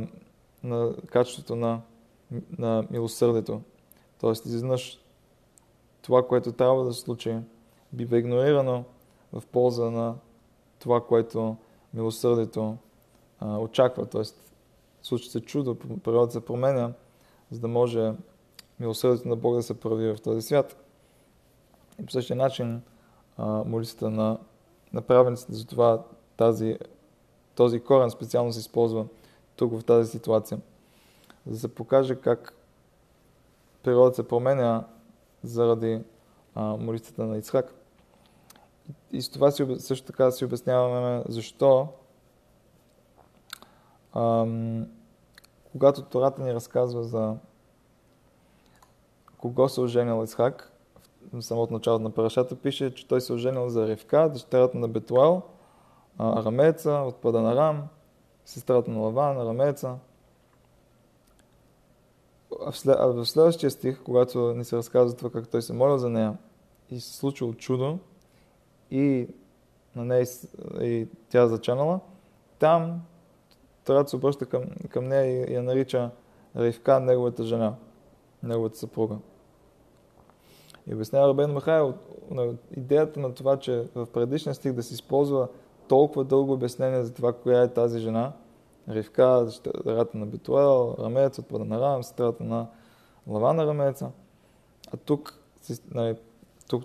на 0.63 0.95
качеството 1.07 1.57
на, 1.57 1.81
на 2.59 2.85
милосърдието. 2.91 3.61
Тоест, 4.21 4.47
изведнъж 4.47 5.01
това, 6.03 6.27
което 6.27 6.53
трябва 6.53 6.85
да 6.85 6.95
се 6.95 7.01
случи, 7.01 7.37
бива 7.93 8.19
игнорирано 8.19 8.85
в 9.33 9.43
полза 9.47 9.91
на 9.91 10.15
това, 10.79 11.07
което 11.07 11.57
милосърдието 11.95 12.77
а, 13.41 13.59
очаква. 13.59 14.07
Тоест, 14.07 14.53
случи 15.03 15.31
се 15.31 15.41
чудо, 15.41 15.75
природата 15.79 16.33
се 16.33 16.45
променя, 16.45 16.93
за 17.51 17.61
да 17.61 17.69
може 17.69 18.13
милосърдието 18.81 19.29
на 19.29 19.37
Бога 19.37 19.57
да 19.57 19.63
се 19.63 19.81
прави 19.81 20.15
в 20.15 20.21
този 20.21 20.43
свят. 20.43 20.85
И 22.01 22.07
по 22.07 22.13
същия 22.13 22.37
начин 22.37 22.83
молитвата 23.39 24.11
на, 24.11 24.39
на 24.93 25.03
праведниците, 25.03 25.55
за 25.55 25.67
това 25.67 26.05
тази, 26.37 26.79
този 27.55 27.81
корен 27.81 28.11
специално 28.11 28.53
се 28.53 28.61
използва 28.61 29.07
тук 29.57 29.79
в 29.79 29.85
тази 29.85 30.11
ситуация. 30.11 30.61
За 31.47 31.53
да 31.53 31.59
се 31.59 31.75
покаже 31.75 32.17
как 32.17 32.55
природата 33.83 34.17
се 34.17 34.29
променя 34.29 34.85
заради 35.43 36.01
а, 36.55 36.63
молитвата 36.63 37.27
на 37.27 37.39
Ицхак. 37.39 37.75
И 39.13 39.23
с 39.23 39.29
това 39.29 39.51
си, 39.51 39.67
също 39.79 40.07
така 40.07 40.31
си 40.31 40.45
обясняваме 40.45 41.25
защо 41.29 41.89
ам, 44.15 44.87
когато 45.73 46.03
Тората 46.03 46.43
ни 46.43 46.55
разказва 46.55 47.05
за 47.05 47.37
кого 49.39 49.69
се 49.69 49.81
оженил 49.81 50.25
Исхак, 50.25 50.73
в 51.33 51.43
самото 51.43 51.73
начало 51.73 51.99
на 51.99 52.11
парашата 52.11 52.57
пише, 52.57 52.95
че 52.95 53.09
той 53.09 53.21
се 53.21 53.33
оженил 53.33 53.69
за 53.69 53.89
Ревка, 53.89 54.29
дъщерята 54.33 54.79
на 54.79 54.89
Бетуал, 54.89 55.43
арамееца 56.19 56.93
от 56.93 57.17
Паданарам, 57.17 57.83
сестрата 58.45 58.91
на 58.91 59.01
Лаван, 59.01 59.41
арамееца. 59.41 59.95
А 62.87 63.07
в 63.07 63.27
следващия 63.27 63.71
стих, 63.71 64.03
когато 64.05 64.55
ни 64.55 64.65
се 64.65 64.77
разказва 64.77 65.17
това 65.17 65.31
как 65.31 65.49
той 65.49 65.63
се 65.63 65.73
молил 65.73 65.99
за 65.99 66.11
нея 66.11 66.39
и 66.91 67.01
се 67.01 67.17
случило 67.17 67.55
чудо 67.55 67.99
и 68.91 69.29
на 69.97 70.05
нея 70.05 70.27
и 70.81 71.09
тя 71.29 71.47
зачанала, 71.47 72.01
там 72.59 73.03
Тарат 73.85 74.09
се 74.09 74.17
обръща 74.17 74.47
към, 74.47 74.65
към 74.89 75.05
нея 75.05 75.51
и 75.51 75.55
я 75.55 75.63
нарича 75.63 76.11
Ривка, 76.57 77.01
неговата 77.01 77.45
жена, 77.45 77.75
неговата 78.43 78.79
съпруга. 78.79 79.17
И 80.87 80.95
обяснява 80.95 81.29
Рабен 81.29 81.53
Махай 81.53 81.93
на 82.31 82.55
идеята 82.77 83.21
на 83.21 83.35
това, 83.35 83.57
че 83.57 83.85
в 83.95 84.07
предишния 84.07 84.55
стих 84.55 84.73
да 84.73 84.83
се 84.83 84.95
използва 84.95 85.49
толкова 85.89 86.25
дълго 86.25 86.53
обяснение 86.53 87.03
за 87.03 87.15
това, 87.15 87.33
коя 87.33 87.63
е 87.63 87.73
тази 87.73 88.01
жена, 88.01 88.33
Ривка, 88.89 89.43
дъщерята 89.45 90.19
на 90.19 90.27
Бетуел, 90.27 90.97
рамеец 90.99 91.39
от 91.39 91.49
Паданарам, 91.49 92.03
сестрата 92.03 92.45
на 92.45 92.67
Лавана 93.27 93.67
рамеца. 93.67 94.11
А 94.93 94.97
тук, 94.97 95.39
нали, 95.91 96.17
тук 96.69 96.85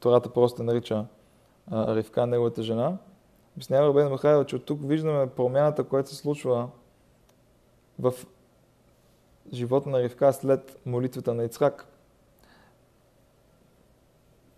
Тората 0.00 0.30
просто 0.30 0.62
нарича 0.62 1.06
а, 1.70 1.96
Ривка 1.96 2.26
неговата 2.26 2.62
жена. 2.62 2.98
Обяснява 3.56 3.88
Рабен 3.88 4.08
Махайло, 4.08 4.44
че 4.44 4.56
от 4.56 4.64
тук 4.64 4.80
виждаме 4.82 5.26
промяната, 5.26 5.84
която 5.84 6.10
се 6.10 6.16
случва 6.16 6.68
в 7.98 8.12
живота 9.52 9.88
на 9.88 10.02
Ривка 10.02 10.32
след 10.32 10.80
молитвата 10.86 11.34
на 11.34 11.44
Ицхак. 11.44 11.86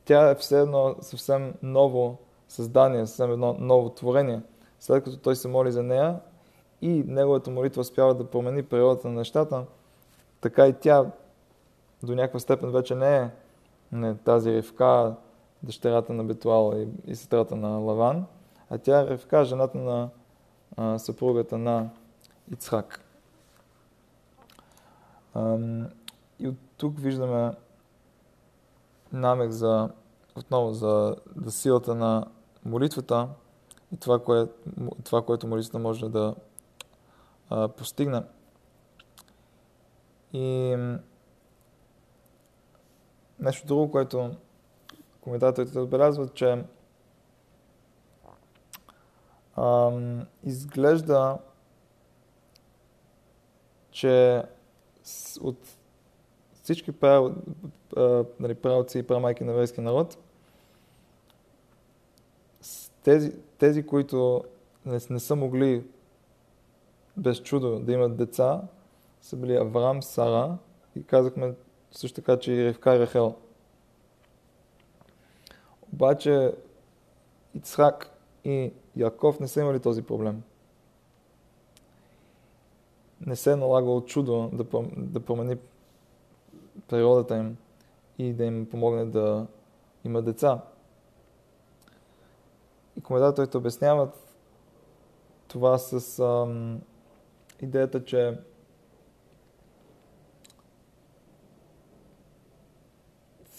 Тя 0.05 0.31
е 0.31 0.35
все 0.35 0.61
едно 0.61 0.97
съвсем 1.01 1.55
ново 1.63 2.19
създание, 2.49 3.07
съвсем 3.07 3.33
едно 3.33 3.57
ново 3.59 3.91
творение. 3.91 4.43
След 4.81 5.05
като 5.05 5.17
той 5.17 5.37
се 5.37 5.49
моли 5.49 5.73
за 5.73 5.83
нея 5.83 6.21
и 6.83 7.05
неговата 7.07 7.51
молитва 7.51 7.81
успява 7.81 8.15
да 8.15 8.31
промени 8.31 8.63
природата 8.63 9.09
на 9.09 9.15
нещата, 9.15 9.65
така 10.41 10.67
и 10.67 10.75
тя 10.81 11.07
до 12.03 12.15
някаква 12.15 12.41
степен 12.41 12.71
вече 12.71 12.95
не 12.95 13.17
е 13.17 13.31
не, 13.93 14.15
тази 14.15 14.53
Ривка, 14.53 15.15
дъщерята 15.63 16.13
на 16.13 16.25
Бетуал 16.25 16.75
и, 16.77 16.89
и 17.11 17.17
сестрата 17.17 17.57
на 17.57 17.69
Лаван, 17.69 18.27
а 18.71 18.79
тя 18.79 19.01
е 19.01 19.07
Ревка, 19.07 19.45
жената 19.45 19.79
на 19.79 20.09
а, 20.77 20.99
съпругата 20.99 21.59
на 21.59 21.91
Ицхак. 22.53 23.05
И 26.39 26.49
от 26.49 26.57
тук 26.77 26.99
виждаме 26.99 27.53
намек 29.13 29.51
за, 29.51 29.91
отново 30.37 30.73
за, 30.73 31.17
за 31.37 31.53
силата 31.53 31.95
на 31.95 32.27
молитвата 32.65 33.29
и 33.93 33.97
това, 33.97 34.19
кое, 34.25 34.47
това 35.05 35.23
което 35.23 35.47
молитвата 35.47 35.79
може 35.79 36.09
да 36.09 36.35
а, 37.51 37.69
постигне. 37.69 38.23
И 40.33 40.77
нещо 43.39 43.67
друго, 43.67 43.91
което 43.91 44.31
коментаторите 45.21 45.79
отбелязват, 45.79 46.35
че 46.35 46.65
ам, 49.57 50.27
изглежда, 50.45 51.39
че 53.91 54.45
от 55.41 55.57
всички 56.63 56.93
прав, 56.93 57.33
нали, 58.41 58.55
правоци 58.55 58.99
и 58.99 59.03
правмайки 59.03 59.45
на 59.45 59.53
еврейския 59.53 59.85
народ, 59.85 60.19
тези, 63.03 63.33
тези, 63.59 63.87
които 63.87 64.45
не, 64.87 64.99
не 65.11 65.21
са 65.21 65.37
могли 65.37 65.85
без 67.17 67.43
чудо 67.43 67.79
да 67.79 67.93
имат 67.93 68.17
деца, 68.17 68.63
са 69.23 69.37
били 69.37 69.57
Авраам, 69.57 70.03
Сара 70.03 70.59
и 70.97 71.05
казахме 71.05 71.55
също 71.93 72.17
така, 72.17 72.39
че 72.39 72.53
и 72.53 72.65
Ревка 72.65 72.97
и 72.97 72.99
Рахел. 72.99 73.35
Обаче 75.93 76.53
Ицхак 77.55 78.11
и 78.45 78.73
Яков 78.97 79.41
не 79.41 79.49
са 79.49 79.61
имали 79.61 79.81
този 79.81 80.03
проблем. 80.03 80.43
Не 83.27 83.37
се 83.37 83.53
е 83.53 83.57
налагало 83.57 84.05
чудо 84.05 84.51
да, 84.53 84.65
да 84.97 85.21
промени 85.21 85.57
природата 86.89 87.37
им 87.37 87.57
и 88.19 88.33
да 88.33 88.45
им 88.45 88.69
помогне 88.71 89.05
да 89.05 89.47
има 90.05 90.23
деца. 90.23 90.61
И 92.97 93.01
коментаторите 93.01 93.57
обясняват 93.57 94.37
това 95.49 95.79
с 95.79 96.19
ам, 96.19 96.81
идеята, 97.61 98.05
че 98.05 98.39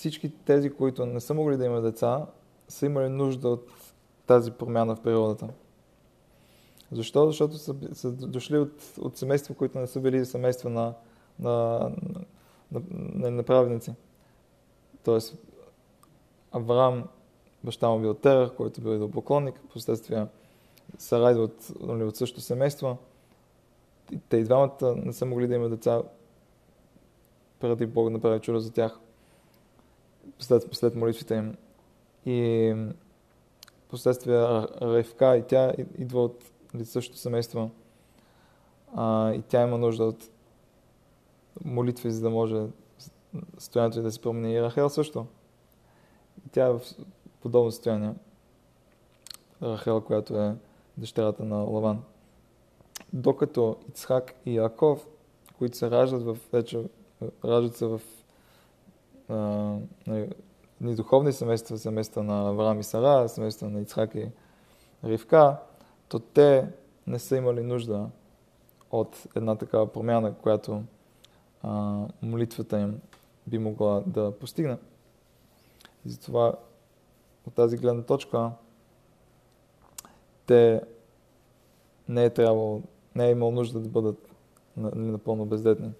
всички 0.01 0.29
тези, 0.45 0.69
които 0.73 1.05
не 1.05 1.19
са 1.19 1.33
могли 1.33 1.57
да 1.57 1.65
имат 1.65 1.83
деца, 1.83 2.27
са 2.67 2.85
имали 2.85 3.09
нужда 3.09 3.49
от 3.49 3.71
тази 4.25 4.51
промяна 4.51 4.95
в 4.95 5.01
природата. 5.01 5.49
Защо? 6.91 7.27
Защото 7.27 7.57
са, 7.57 7.75
са 7.93 8.11
дошли 8.11 8.57
от, 8.57 8.93
от 9.01 9.17
семейства, 9.17 9.55
които 9.55 9.79
не 9.79 9.87
са 9.87 9.99
били 9.99 10.25
семейства 10.25 10.69
на, 10.69 10.93
на, 11.39 11.79
на, 12.71 12.81
на, 12.91 13.31
на 13.31 13.43
праведници. 13.43 13.93
Тоест, 15.03 15.37
Авраам, 16.51 17.03
баща 17.63 17.89
му 17.89 17.99
бил 17.99 18.13
Терах, 18.13 18.55
който 18.55 18.81
бил 18.81 18.89
идолопоклонник, 18.89 19.61
последствие 19.73 20.25
Сарай 20.97 21.33
от, 21.33 21.71
нали, 21.79 22.03
от 22.03 22.15
същото 22.15 22.41
семейство. 22.41 22.97
те 24.29 24.37
и 24.37 24.43
двамата 24.43 24.95
не 24.95 25.13
са 25.13 25.25
могли 25.25 25.47
да 25.47 25.55
имат 25.55 25.71
деца 25.71 26.01
преди 27.59 27.85
Бог 27.85 28.05
да 28.05 28.09
направи 28.09 28.39
чудо 28.39 28.59
за 28.59 28.73
тях 28.73 28.99
след, 30.39 30.63
след 30.71 30.95
молитвите 30.95 31.35
им. 31.35 31.57
И 32.25 32.73
последствие 33.89 34.37
Ревка 34.81 35.37
и 35.37 35.43
тя 35.47 35.73
идва 35.97 36.23
от 36.23 36.50
същото 36.83 37.19
семейство. 37.19 37.71
А, 38.95 39.33
и 39.33 39.41
тя 39.41 39.61
има 39.61 39.77
нужда 39.77 40.03
от 40.03 40.29
молитви, 41.65 42.11
за 42.11 42.21
да 42.21 42.29
може 42.29 42.65
състоянието 43.57 44.01
да 44.01 44.11
се 44.11 44.21
промени. 44.21 44.53
И 44.53 44.61
Рахел 44.61 44.89
също. 44.89 45.25
И 46.45 46.49
тя 46.49 46.65
е 46.65 46.71
в 46.71 46.81
подобно 47.41 47.71
състояние. 47.71 48.13
Рахел, 49.61 50.01
която 50.01 50.37
е 50.37 50.55
дъщерята 50.97 51.43
на 51.43 51.55
Лаван. 51.55 52.03
Докато 53.13 53.77
Ицхак 53.89 54.35
и 54.45 54.55
Яков, 54.55 55.07
които 55.57 55.77
се 55.77 55.91
раждат 55.91 56.23
в 56.23 56.37
вече, 56.51 56.83
раждат 57.45 57.75
се 57.75 57.85
в 57.85 58.01
а, 59.29 59.35
нали, 60.07 60.29
ни 60.81 60.95
духовни 60.95 61.33
семейства, 61.33 61.77
семейства 61.77 62.23
на 62.23 62.49
Авраам 62.49 62.79
и 62.79 62.83
Сара, 62.83 63.29
семейства 63.29 63.69
на 63.69 63.81
Ицхак 63.81 64.15
и 64.15 64.31
Ривка, 65.03 65.57
то 66.11 66.19
те 66.19 66.67
не 67.07 67.19
са 67.19 67.37
имали 67.37 67.63
нужда 67.63 68.09
от 68.91 69.27
една 69.35 69.55
такава 69.55 69.91
промяна, 69.91 70.33
която 70.33 70.83
а, 71.63 71.99
молитвата 72.21 72.79
им 72.79 73.01
би 73.47 73.57
могла 73.57 74.03
да 74.07 74.39
постигне. 74.39 74.77
И 76.05 76.09
затова 76.09 76.53
от 77.47 77.53
тази 77.53 77.77
гледна 77.77 78.03
точка 78.03 78.51
те 80.45 80.81
не 82.07 82.25
е 82.25 82.29
трябвало, 82.29 82.81
не 83.15 83.27
е 83.27 83.31
имало 83.31 83.51
нужда 83.51 83.79
да 83.79 83.89
бъдат 83.89 84.29
напълно 84.77 85.45
бездетни. 85.45 85.91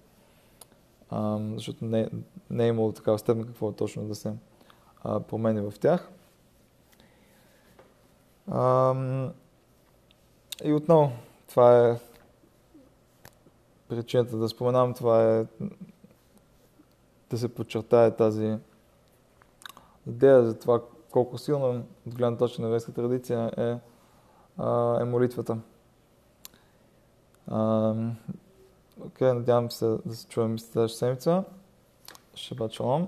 А, 1.10 1.40
защото 1.54 1.86
не, 1.86 2.10
не 2.50 2.66
е 2.66 2.70
имало 2.70 2.92
такава 2.92 3.20
степен 3.20 3.44
какво 3.44 3.70
е 3.70 3.76
точно 3.76 4.08
да 4.08 4.16
се 4.16 4.34
а, 5.04 5.20
промени 5.20 5.62
в 5.62 5.74
тях. 5.80 6.12
И 10.64 10.74
отново, 10.74 11.12
това 11.48 11.90
е 11.90 12.00
причината 13.90 14.38
да 14.38 14.50
споменам, 14.50 14.94
това 14.94 15.38
е 15.38 15.46
да 17.30 17.38
се 17.38 17.56
подчертае 17.56 18.16
тази 18.16 18.58
идея 20.08 20.44
за 20.44 20.60
това 20.60 20.82
колко 21.12 21.38
силно 21.38 21.84
от 22.08 22.16
гледна 22.16 22.38
точка 22.38 22.62
на 22.62 22.68
еврейска 22.68 22.94
традиция 22.94 23.52
е, 23.58 23.64
е 25.02 25.06
молитвата. 25.06 25.58
Окей, 27.48 29.28
okay, 29.28 29.32
надявам 29.34 29.72
се 29.72 29.98
да 30.06 30.16
се 30.16 30.28
чуем 30.28 30.60
следващата 30.60 31.00
седмица. 31.00 31.44
Шабат 32.36 32.72
шалом. 32.72 33.08